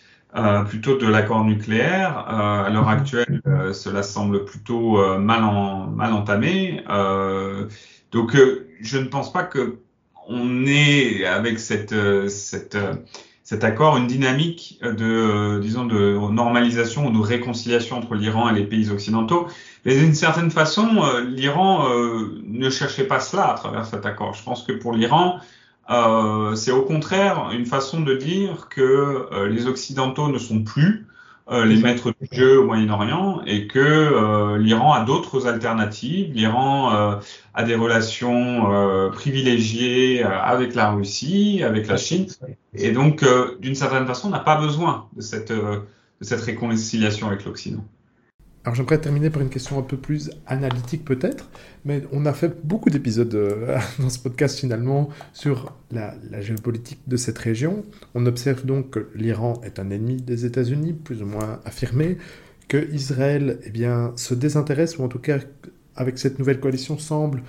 plutôt 0.67 0.97
de 0.97 1.07
l'accord 1.07 1.45
nucléaire. 1.45 2.17
À 2.17 2.69
l'heure 2.69 2.89
mhm. 2.89 2.97
actuelle, 2.97 3.41
cela 3.73 4.03
semble 4.03 4.43
plutôt 4.43 5.17
mal, 5.17 5.45
en, 5.45 5.87
mal 5.87 6.11
entamé. 6.11 6.83
donc, 8.11 8.37
je 8.81 8.97
ne 8.97 9.05
pense 9.05 9.31
pas 9.31 9.43
que 9.43 9.79
on 10.27 10.65
ait 10.65 11.25
avec 11.25 11.59
cette, 11.59 11.95
cette, 12.27 12.77
cet 13.45 13.63
accord 13.63 13.95
une 13.95 14.07
dynamique 14.07 14.81
de, 14.81 15.59
disons, 15.61 15.85
de 15.85 16.17
normalisation 16.31 17.07
ou 17.07 17.11
de 17.11 17.19
réconciliation 17.19 17.97
entre 17.97 18.15
l'Iran 18.15 18.49
et 18.49 18.53
les 18.53 18.65
pays 18.65 18.89
occidentaux. 18.89 19.47
Mais 19.85 19.95
d'une 19.95 20.15
certaine 20.15 20.51
façon, 20.51 21.03
l'Iran 21.27 21.87
ne 22.43 22.69
cherchait 22.71 23.05
pas 23.05 23.19
cela 23.19 23.51
à 23.51 23.53
travers 23.53 23.85
cet 23.85 24.05
accord. 24.05 24.33
Je 24.33 24.43
pense 24.43 24.63
que 24.63 24.73
pour 24.73 24.93
l'Iran, 24.93 25.39
euh, 25.89 26.55
c'est 26.55 26.71
au 26.71 26.81
contraire 26.81 27.49
une 27.51 27.65
façon 27.65 28.01
de 28.01 28.15
dire 28.15 28.67
que 28.69 29.27
euh, 29.31 29.47
les 29.47 29.67
Occidentaux 29.67 30.29
ne 30.29 30.39
sont 30.39 30.63
plus 30.63 31.05
euh, 31.51 31.65
les 31.65 31.77
maîtres 31.77 32.11
du 32.19 32.27
jeu 32.31 32.59
au 32.59 32.65
Moyen-Orient 32.65 33.41
et 33.45 33.67
que 33.67 34.57
l'Iran 34.57 34.93
a 34.93 35.05
d'autres 35.05 35.47
alternatives. 35.47 36.33
L'Iran 36.33 37.19
a 37.53 37.63
des 37.63 37.75
relations 37.75 39.11
privilégiées 39.11 40.23
avec 40.23 40.75
la 40.75 40.91
Russie, 40.91 41.61
avec 41.63 41.87
la 41.87 41.97
Chine, 41.97 42.27
et 42.73 42.91
donc 42.91 43.23
d'une 43.59 43.75
certaine 43.75 44.07
façon 44.07 44.29
n'a 44.29 44.39
pas 44.39 44.59
besoin 44.59 45.07
de 45.15 45.21
cette, 45.21 45.51
de 45.51 45.83
cette 46.21 46.41
réconciliation 46.41 47.27
avec 47.27 47.45
l'Occident. 47.45 47.83
Alors 48.65 48.73
j'aimerais 48.73 48.97
terminer 48.97 49.29
par 49.29 49.43
une 49.43 49.49
question 49.49 49.77
un 49.77 49.83
peu 49.83 49.95
plus 49.95 50.31
analytique 50.47 51.05
peut-être, 51.05 51.51
mais 51.85 52.01
on 52.11 52.25
a 52.25 52.33
fait 52.33 52.51
beaucoup 52.63 52.89
d'épisodes 52.89 53.33
euh, 53.35 53.77
dans 53.99 54.09
ce 54.09 54.17
podcast 54.17 54.59
finalement 54.59 55.09
sur 55.33 55.71
la, 55.91 56.15
géopolitique 56.41 56.99
de 57.05 57.15
cette 57.15 57.37
région. 57.37 57.85
On 58.15 58.25
observe 58.25 58.65
donc 58.65 58.89
que 58.89 59.07
l'Iran 59.13 59.61
est 59.63 59.77
un 59.77 59.91
ennemi 59.91 60.15
des 60.15 60.47
États-Unis, 60.47 60.93
plus 60.93 61.21
ou 61.21 61.27
moins 61.27 61.59
affirmé, 61.63 62.17
que 62.67 62.91
Israël 62.91 63.59
eh 63.65 63.69
bien, 63.69 64.13
se 64.15 64.33
désintéresse, 64.33 64.97
ou 64.97 65.03
en 65.03 65.09
tout 65.09 65.19
cas 65.19 65.37
avec 65.95 66.17
cette 66.17 66.39
nouvelle 66.39 66.59
coalition 66.59 66.97
semble 66.97 67.43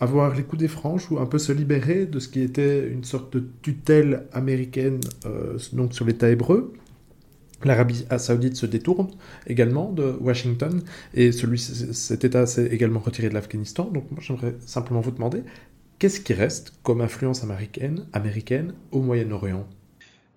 avoir 0.00 0.34
les 0.34 0.42
coups 0.42 0.60
des 0.60 0.68
franches 0.68 1.10
ou 1.10 1.18
un 1.18 1.26
peu 1.26 1.38
se 1.38 1.50
libérer 1.50 2.04
de 2.04 2.18
ce 2.18 2.28
qui 2.28 2.42
était 2.42 2.86
une 2.86 3.04
sorte 3.04 3.32
de 3.32 3.42
tutelle 3.62 4.24
américaine 4.34 5.00
euh, 5.24 5.58
donc 5.72 5.94
sur 5.94 6.04
l'État 6.04 6.28
hébreu. 6.28 6.74
L'Arabie 7.64 8.04
saoudite 8.18 8.56
se 8.56 8.66
détourne 8.66 9.08
également 9.46 9.90
de 9.90 10.16
Washington 10.20 10.80
et 11.14 11.32
celui, 11.32 11.58
cet 11.58 12.24
État 12.24 12.46
s'est 12.46 12.66
également 12.66 13.00
retiré 13.00 13.28
de 13.28 13.34
l'Afghanistan. 13.34 13.90
Donc 13.92 14.10
moi 14.10 14.20
j'aimerais 14.22 14.54
simplement 14.64 15.00
vous 15.00 15.10
demander, 15.10 15.42
qu'est-ce 15.98 16.20
qui 16.20 16.34
reste 16.34 16.72
comme 16.82 17.00
influence 17.00 17.42
américaine, 17.42 18.06
américaine 18.12 18.74
au 18.92 19.00
Moyen-Orient? 19.00 19.66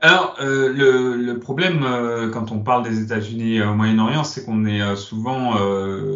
Alors, 0.04 0.36
euh, 0.42 0.74
le, 0.74 1.38
problème 1.38 1.84
euh, 1.84 2.32
quand 2.32 2.52
on 2.52 2.58
parle 2.58 2.84
des 2.84 3.04
États-Unis 3.04 3.62
au 3.62 3.76
Moyen-Orient, 3.76 4.24
c'est 4.24 4.44
qu'on 4.44 4.66
est 4.66 4.82
euh, 4.82 4.96
souvent 4.96 5.58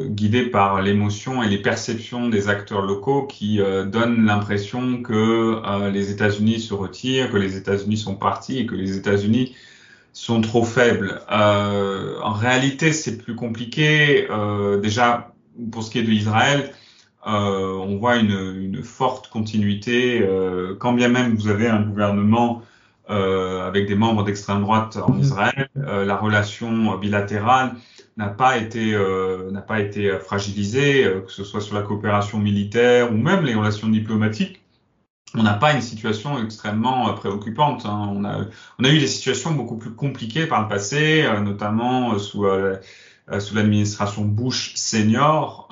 guidé 0.08 0.48
par 0.48 0.82
l'émotion 0.82 1.44
et 1.44 1.48
les 1.48 1.62
perceptions 1.62 2.28
des 2.28 2.50
acteurs 2.50 2.82
locaux 2.82 3.28
qui 3.28 3.60
donnent 3.88 4.26
l'impression 4.26 5.04
que 5.04 5.62
les 5.92 6.10
États-Unis 6.10 6.60
se 6.60 6.74
retirent, 6.74 7.30
que 7.32 7.38
les 7.38 7.58
États-Unis 7.58 7.98
sont 7.98 8.16
partis 8.16 8.60
et 8.60 8.66
que 8.66 8.74
les 8.74 8.98
États-Unis 8.98 9.56
sont 10.16 10.40
trop 10.40 10.64
faibles. 10.64 11.22
Euh, 11.30 12.20
en 12.24 12.32
réalité, 12.32 12.94
c'est 12.94 13.18
plus 13.18 13.36
compliqué. 13.36 14.28
Euh, 14.32 14.80
déjà, 14.80 15.34
pour 15.72 15.84
ce 15.84 15.92
qui 15.92 16.00
est 16.00 16.04
de 16.04 16.12
Israël, 16.12 16.72
euh, 17.28 17.74
on 17.74 17.98
voit 17.98 18.16
une, 18.16 18.56
une 18.56 18.82
forte 18.82 19.28
continuité. 19.28 20.22
Euh, 20.22 20.76
quand 20.80 20.94
bien 20.94 21.10
même 21.10 21.36
vous 21.36 21.50
avez 21.50 21.68
un 21.68 21.82
gouvernement 21.82 22.62
euh, 23.10 23.68
avec 23.68 23.88
des 23.88 23.96
membres 23.96 24.24
d'extrême 24.24 24.62
droite 24.62 24.98
en 24.98 25.12
mhm. 25.12 25.20
Israël, 25.20 25.70
euh, 25.78 26.06
la 26.06 26.16
relation 26.16 26.98
bilatérale 26.98 27.74
n'a 28.16 28.30
pas 28.30 28.58
été 28.58 28.98
n'a 29.52 29.62
pas 29.62 29.82
été 29.82 30.18
fragilisée, 30.20 31.04
que 31.26 31.32
ce 31.32 31.44
soit 31.44 31.60
sur 31.60 31.76
la 31.76 31.82
coopération 31.82 32.40
militaire 32.40 33.12
ou 33.12 33.18
même 33.18 33.44
les 33.44 33.54
relations 33.54 33.90
diplomatiques 33.90 34.65
on 35.34 35.44
n'a 35.44 35.54
pas 35.54 35.74
une 35.74 35.82
situation 35.82 36.42
extrêmement 36.44 37.10
euh, 37.10 37.14
préoccupante. 37.14 37.86
Hein. 37.86 38.10
On, 38.14 38.24
a, 38.26 38.46
on 38.80 38.84
a 38.84 38.90
eu 38.90 39.00
des 39.00 39.08
situations 39.08 39.52
beaucoup 39.52 39.78
plus 39.78 39.92
compliquées 39.92 40.46
par 40.46 40.62
le 40.62 40.68
passé, 40.68 41.24
euh, 41.24 41.40
notamment 41.40 42.14
euh, 42.14 42.20
sous, 42.20 43.56
l'administration 43.56 44.24
Bush 44.24 44.76
senior, 44.76 45.68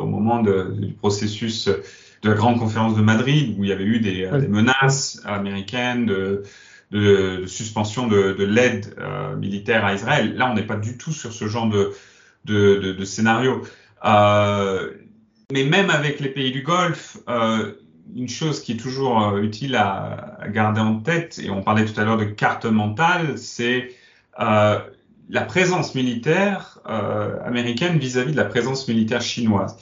au 0.00 0.06
moment 0.06 0.40
de, 0.40 0.72
du 0.78 0.92
processus 0.92 1.66
de 1.66 2.28
la 2.28 2.34
grande 2.34 2.58
conférence 2.60 2.96
de 2.96 3.02
Madrid, 3.02 3.56
où 3.58 3.64
il 3.64 3.70
y 3.70 3.72
avait 3.72 3.84
eu 3.84 3.98
des, 3.98 4.28
des 4.30 4.48
menaces 4.48 5.20
américaines 5.24 6.06
de, 6.06 6.44
de, 6.92 7.40
de 7.40 7.46
suspension 7.46 8.06
de, 8.06 8.34
de 8.34 8.44
l'aide 8.44 8.94
militaire 9.36 9.84
à 9.84 9.94
Israël. 9.94 10.36
Là, 10.36 10.48
on 10.48 10.54
n'est 10.54 10.66
pas 10.66 10.76
du 10.76 10.96
tout 10.96 11.12
sur 11.12 11.32
ce 11.32 11.48
genre 11.48 11.68
de 12.44 13.04
scénario. 13.04 13.62
mais 14.04 15.64
même 15.64 15.90
avec 15.90 16.20
les 16.20 16.28
pays 16.28 16.52
du 16.52 16.62
Golfe, 16.62 17.18
une 18.14 18.28
chose 18.28 18.62
qui 18.62 18.72
est 18.72 18.76
toujours 18.76 19.22
euh, 19.22 19.40
utile 19.40 19.76
à, 19.76 20.38
garder 20.48 20.80
en 20.80 21.00
tête, 21.00 21.40
et 21.42 21.50
on 21.50 21.62
parlait 21.62 21.84
tout 21.84 21.98
à 22.00 22.04
l'heure 22.04 22.16
de 22.16 22.24
carte 22.24 22.64
mentale, 22.64 23.38
c'est 23.38 23.92
euh, 24.40 24.78
la 25.28 25.42
présence 25.42 25.94
militaire 25.94 26.78
euh, 26.88 27.38
américaine 27.44 27.98
vis-à-vis 27.98 28.32
de 28.32 28.36
la 28.36 28.44
présence 28.44 28.86
militaire 28.88 29.22
chinoise. 29.22 29.76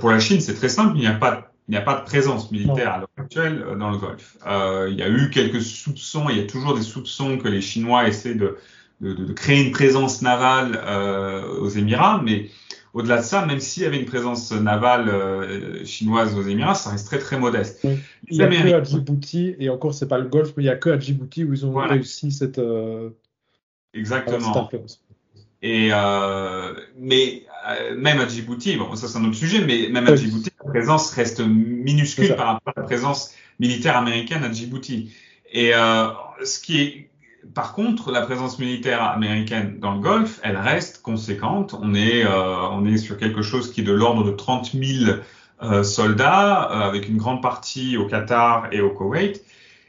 pour 0.00 0.10
la 0.10 0.20
Chine, 0.20 0.40
c'est 0.40 0.54
très 0.54 0.68
simple, 0.68 0.96
il 0.96 1.00
n'y 1.00 1.06
a 1.06 1.14
pas 1.14 1.48
il 1.68 1.72
n'y 1.72 1.78
a 1.78 1.82
pas 1.82 1.94
de 1.94 2.04
présence 2.04 2.50
militaire 2.50 2.92
à 2.92 2.98
l'heure 2.98 3.08
actuelle 3.16 3.64
dans 3.78 3.90
le 3.92 3.96
Golfe. 3.96 4.36
il 4.90 4.98
y 4.98 5.02
a 5.02 5.08
eu 5.08 5.30
quelques 5.30 5.62
soupçons, 5.62 6.28
il 6.28 6.36
y 6.36 6.40
a 6.40 6.46
toujours 6.46 6.74
des 6.74 6.82
soupçons 6.82 7.38
que 7.38 7.46
les 7.46 7.60
Chinois 7.60 8.08
essaient 8.08 8.34
de, 8.34 8.58
de, 9.00 9.14
de 9.14 9.32
créer 9.32 9.64
une 9.64 9.70
présence 9.70 10.22
navale 10.22 10.78
aux 11.60 11.68
Émirats, 11.68 12.20
mais 12.22 12.50
au-delà 12.94 13.18
de 13.18 13.22
ça, 13.22 13.46
même 13.46 13.60
s'il 13.60 13.82
y 13.82 13.86
avait 13.86 13.98
une 13.98 14.04
présence 14.04 14.52
navale 14.52 15.08
euh, 15.08 15.84
chinoise 15.84 16.36
aux 16.36 16.42
Émirats, 16.42 16.74
ça 16.74 16.90
reste 16.90 17.06
très 17.06 17.18
très 17.18 17.38
modeste. 17.38 17.80
Il 18.28 18.38
n'y 18.38 18.42
a 18.42 18.48
que 18.48 18.74
à 18.74 18.84
Djibouti, 18.84 19.56
et 19.58 19.70
encore 19.70 19.94
c'est 19.94 20.08
pas 20.08 20.18
le 20.18 20.28
Golfe, 20.28 20.52
mais 20.56 20.64
il 20.64 20.66
n'y 20.66 20.72
a 20.72 20.76
que 20.76 20.90
à 20.90 20.98
Djibouti 20.98 21.44
où 21.44 21.52
ils 21.54 21.64
ont 21.64 21.74
réussi 21.74 22.30
cette, 22.30 22.58
euh, 22.58 23.10
Exactement. 23.94 24.70
Et 25.64 25.90
euh, 25.92 26.74
mais 26.98 27.44
même 27.96 28.18
à 28.18 28.28
Djibouti, 28.28 28.76
bon 28.76 28.94
ça 28.96 29.08
c'est 29.08 29.18
un 29.18 29.24
autre 29.24 29.36
sujet, 29.36 29.64
mais 29.64 29.88
même 29.88 30.06
à 30.06 30.16
Djibouti, 30.16 30.50
la 30.62 30.70
présence 30.70 31.12
reste 31.12 31.40
minuscule 31.40 32.34
par 32.34 32.46
rapport 32.46 32.74
à 32.76 32.80
la 32.80 32.86
présence 32.86 33.34
militaire 33.58 33.96
américaine 33.96 34.42
à 34.44 34.52
Djibouti. 34.52 35.14
Et 35.52 35.70
ce 35.70 36.60
qui 36.60 36.80
est 36.80 37.10
par 37.54 37.74
contre, 37.74 38.12
la 38.12 38.22
présence 38.22 38.58
militaire 38.58 39.02
américaine 39.02 39.78
dans 39.80 39.94
le 39.94 40.00
Golfe, 40.00 40.38
elle 40.42 40.56
reste 40.56 41.02
conséquente. 41.02 41.74
On 41.80 41.94
est, 41.94 42.24
euh, 42.24 42.68
on 42.70 42.86
est 42.86 42.98
sur 42.98 43.16
quelque 43.16 43.42
chose 43.42 43.72
qui 43.72 43.80
est 43.80 43.84
de 43.84 43.92
l'ordre 43.92 44.24
de 44.24 44.30
30 44.30 44.72
000 44.72 45.16
euh, 45.62 45.82
soldats, 45.82 46.70
euh, 46.70 46.88
avec 46.88 47.08
une 47.08 47.16
grande 47.16 47.42
partie 47.42 47.96
au 47.96 48.06
Qatar 48.06 48.68
et 48.70 48.80
au 48.80 48.90
Koweït. 48.90 49.44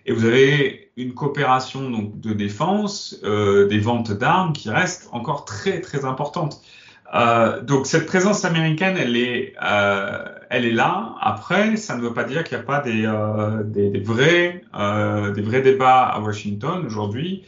Et 0.06 0.12
vous 0.12 0.26
avez 0.26 0.92
une 0.98 1.14
coopération 1.14 1.90
donc, 1.90 2.20
de 2.20 2.34
défense, 2.34 3.20
des 3.24 3.80
ventes 3.80 4.12
d'armes 4.12 4.52
qui 4.52 4.70
restent 4.70 5.08
encore 5.14 5.46
très 5.46 5.80
très 5.80 6.04
importantes. 6.04 6.62
donc 7.64 7.88
cette 7.88 8.06
présence 8.06 8.44
américaine, 8.44 8.98
elle 8.98 9.16
est, 9.16 9.56
elle 10.54 10.66
est 10.66 10.72
là. 10.72 11.16
Après, 11.20 11.78
ça 11.78 11.98
ne 11.98 12.02
veut 12.02 12.14
pas 12.14 12.24
dire 12.24 12.44
qu'il 12.44 12.56
n'y 12.56 12.64
a 12.64 12.66
pas 12.66 12.80
des, 12.80 13.06
euh, 13.06 13.64
euh, 14.76 15.32
des 15.32 15.42
vrais 15.42 15.62
débats 15.62 16.04
à 16.04 16.20
Washington 16.20 16.86
aujourd'hui 16.86 17.44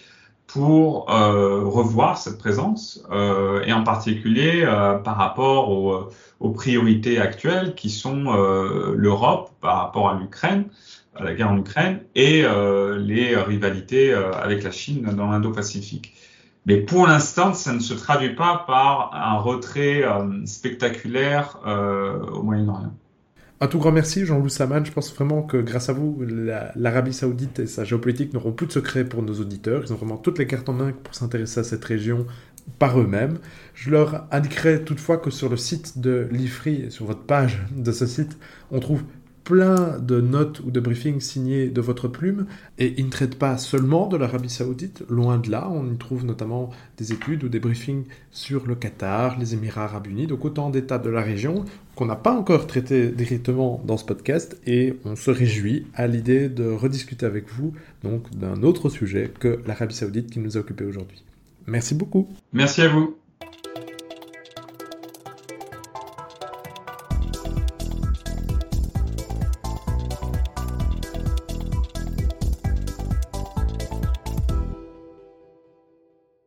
pour 0.48 1.12
euh, 1.12 1.64
revoir 1.64 2.18
cette 2.18 2.38
présence, 2.38 3.04
et 3.66 3.74
en 3.74 3.84
particulier 3.84 4.64
par 5.04 5.18
rapport 5.18 5.70
aux, 5.70 6.10
aux, 6.40 6.50
priorités 6.52 7.20
actuelles 7.20 7.76
qui 7.76 7.90
sont 7.90 8.26
l'Europe 8.96 9.52
par 9.60 9.78
rapport 9.78 10.10
à 10.10 10.20
l'Ukraine, 10.20 10.66
la 11.20 11.34
guerre 11.34 11.52
en 11.52 11.58
Ukraine, 11.58 12.02
et 12.14 12.44
les 12.44 13.36
rivalités 13.36 14.14
avec 14.14 14.64
la 14.64 14.72
Chine 14.72 15.02
dans 15.16 15.32
l'Indo-Pacifique. 15.32 16.14
Mais 16.66 16.78
pour 16.78 17.06
l'instant, 17.06 17.54
ça 17.54 17.74
ne 17.74 17.80
se 17.80 17.94
traduit 17.94 18.34
pas 18.36 18.64
par 18.66 19.12
un 19.14 19.38
retrait 19.38 20.04
euh, 20.04 20.46
spectaculaire 20.46 21.60
euh, 21.68 22.20
au 22.20 22.42
Moyen-Orient. 22.42 22.94
Un 23.62 23.68
tout 23.68 23.80
grand 23.80 23.92
merci, 23.92 24.26
Jean-Louis 24.26 24.50
Saman. 24.50 24.84
Je 24.84 24.92
pense 24.92 25.14
vraiment 25.14 25.42
que 25.42 25.58
grâce 25.58 25.90
à 25.90 25.94
vous, 25.94 26.22
l'Arabie 26.76 27.14
Saoudite 27.14 27.60
et 27.60 27.68
sa 27.68 27.86
géopolitique 27.86 28.34
n'auront 28.34 28.52
plus 28.52 28.68
de 28.68 28.72
secrets 28.74 29.06
pour 29.06 29.24
nos 29.24 29.40
auditeurs. 29.40 29.84
Ils 29.86 29.94
ont 29.94 29.96
vraiment 29.96 30.18
toutes 30.18 30.40
les 30.40 30.48
cartes 30.48 30.68
en 30.68 30.74
main 30.74 30.92
pour 30.92 31.16
s'intéresser 31.16 31.62
à 31.62 31.64
cette 31.64 31.86
région 31.86 32.26
par 32.80 33.00
eux-mêmes. 33.00 33.38
Je 33.74 33.92
leur 33.92 34.26
indiquerai 34.32 34.84
toutefois 34.84 35.18
que 35.18 35.30
sur 35.30 35.50
le 35.50 35.56
site 35.56 36.00
de 36.00 36.28
l'IFRI, 36.32 36.92
sur 36.92 37.06
votre 37.06 37.22
page 37.22 37.66
de 37.72 37.92
ce 37.92 38.06
site, 38.06 38.38
on 38.72 38.80
trouve 38.80 39.04
plein 39.46 40.00
de 40.00 40.20
notes 40.20 40.60
ou 40.66 40.72
de 40.72 40.80
briefings 40.82 41.22
signés 41.22 41.68
de 41.68 41.80
votre 41.80 42.10
plume, 42.10 42.48
et 42.78 42.96
il 42.98 43.06
ne 43.06 43.10
traite 43.12 43.36
pas 43.36 43.58
seulement 43.58 44.08
de 44.08 44.18
l'Arabie 44.18 44.50
saoudite, 44.50 45.04
loin 45.08 45.38
de 45.38 45.50
là, 45.50 45.70
on 45.72 45.90
y 45.90 45.98
trouve 45.98 46.26
notamment 46.26 46.72
des 46.98 47.14
études 47.14 47.44
ou 47.46 47.48
des 47.48 47.60
briefings 47.60 48.04
sur 48.32 48.68
le 48.68 48.76
Qatar, 48.76 49.40
les 49.40 49.54
Émirats 49.54 49.86
arabes 49.86 50.08
unis, 50.08 50.28
donc 50.28 50.44
autant 50.44 50.70
d'États 50.70 50.98
de 50.98 51.10
la 51.10 51.22
région 51.22 51.64
qu'on 51.96 52.08
n'a 52.08 52.16
pas 52.18 52.36
encore 52.36 52.68
traité 52.68 53.08
directement 53.08 53.82
dans 53.86 53.98
ce 53.98 54.04
podcast, 54.04 54.60
et 54.66 54.96
on 55.06 55.16
se 55.16 55.32
réjouit 55.32 55.86
à 55.94 56.08
l'idée 56.08 56.50
de 56.50 56.70
rediscuter 56.70 57.26
avec 57.26 57.50
vous 57.50 57.74
donc 58.04 58.36
d'un 58.36 58.64
autre 58.64 58.90
sujet 58.90 59.32
que 59.40 59.60
l'Arabie 59.66 59.96
saoudite 59.96 60.30
qui 60.32 60.40
nous 60.40 60.58
a 60.58 60.60
occupé 60.60 60.84
aujourd'hui. 60.84 61.24
Merci 61.68 61.96
beaucoup. 61.96 62.28
Merci 62.52 62.82
à 62.82 62.90
vous. 62.90 63.16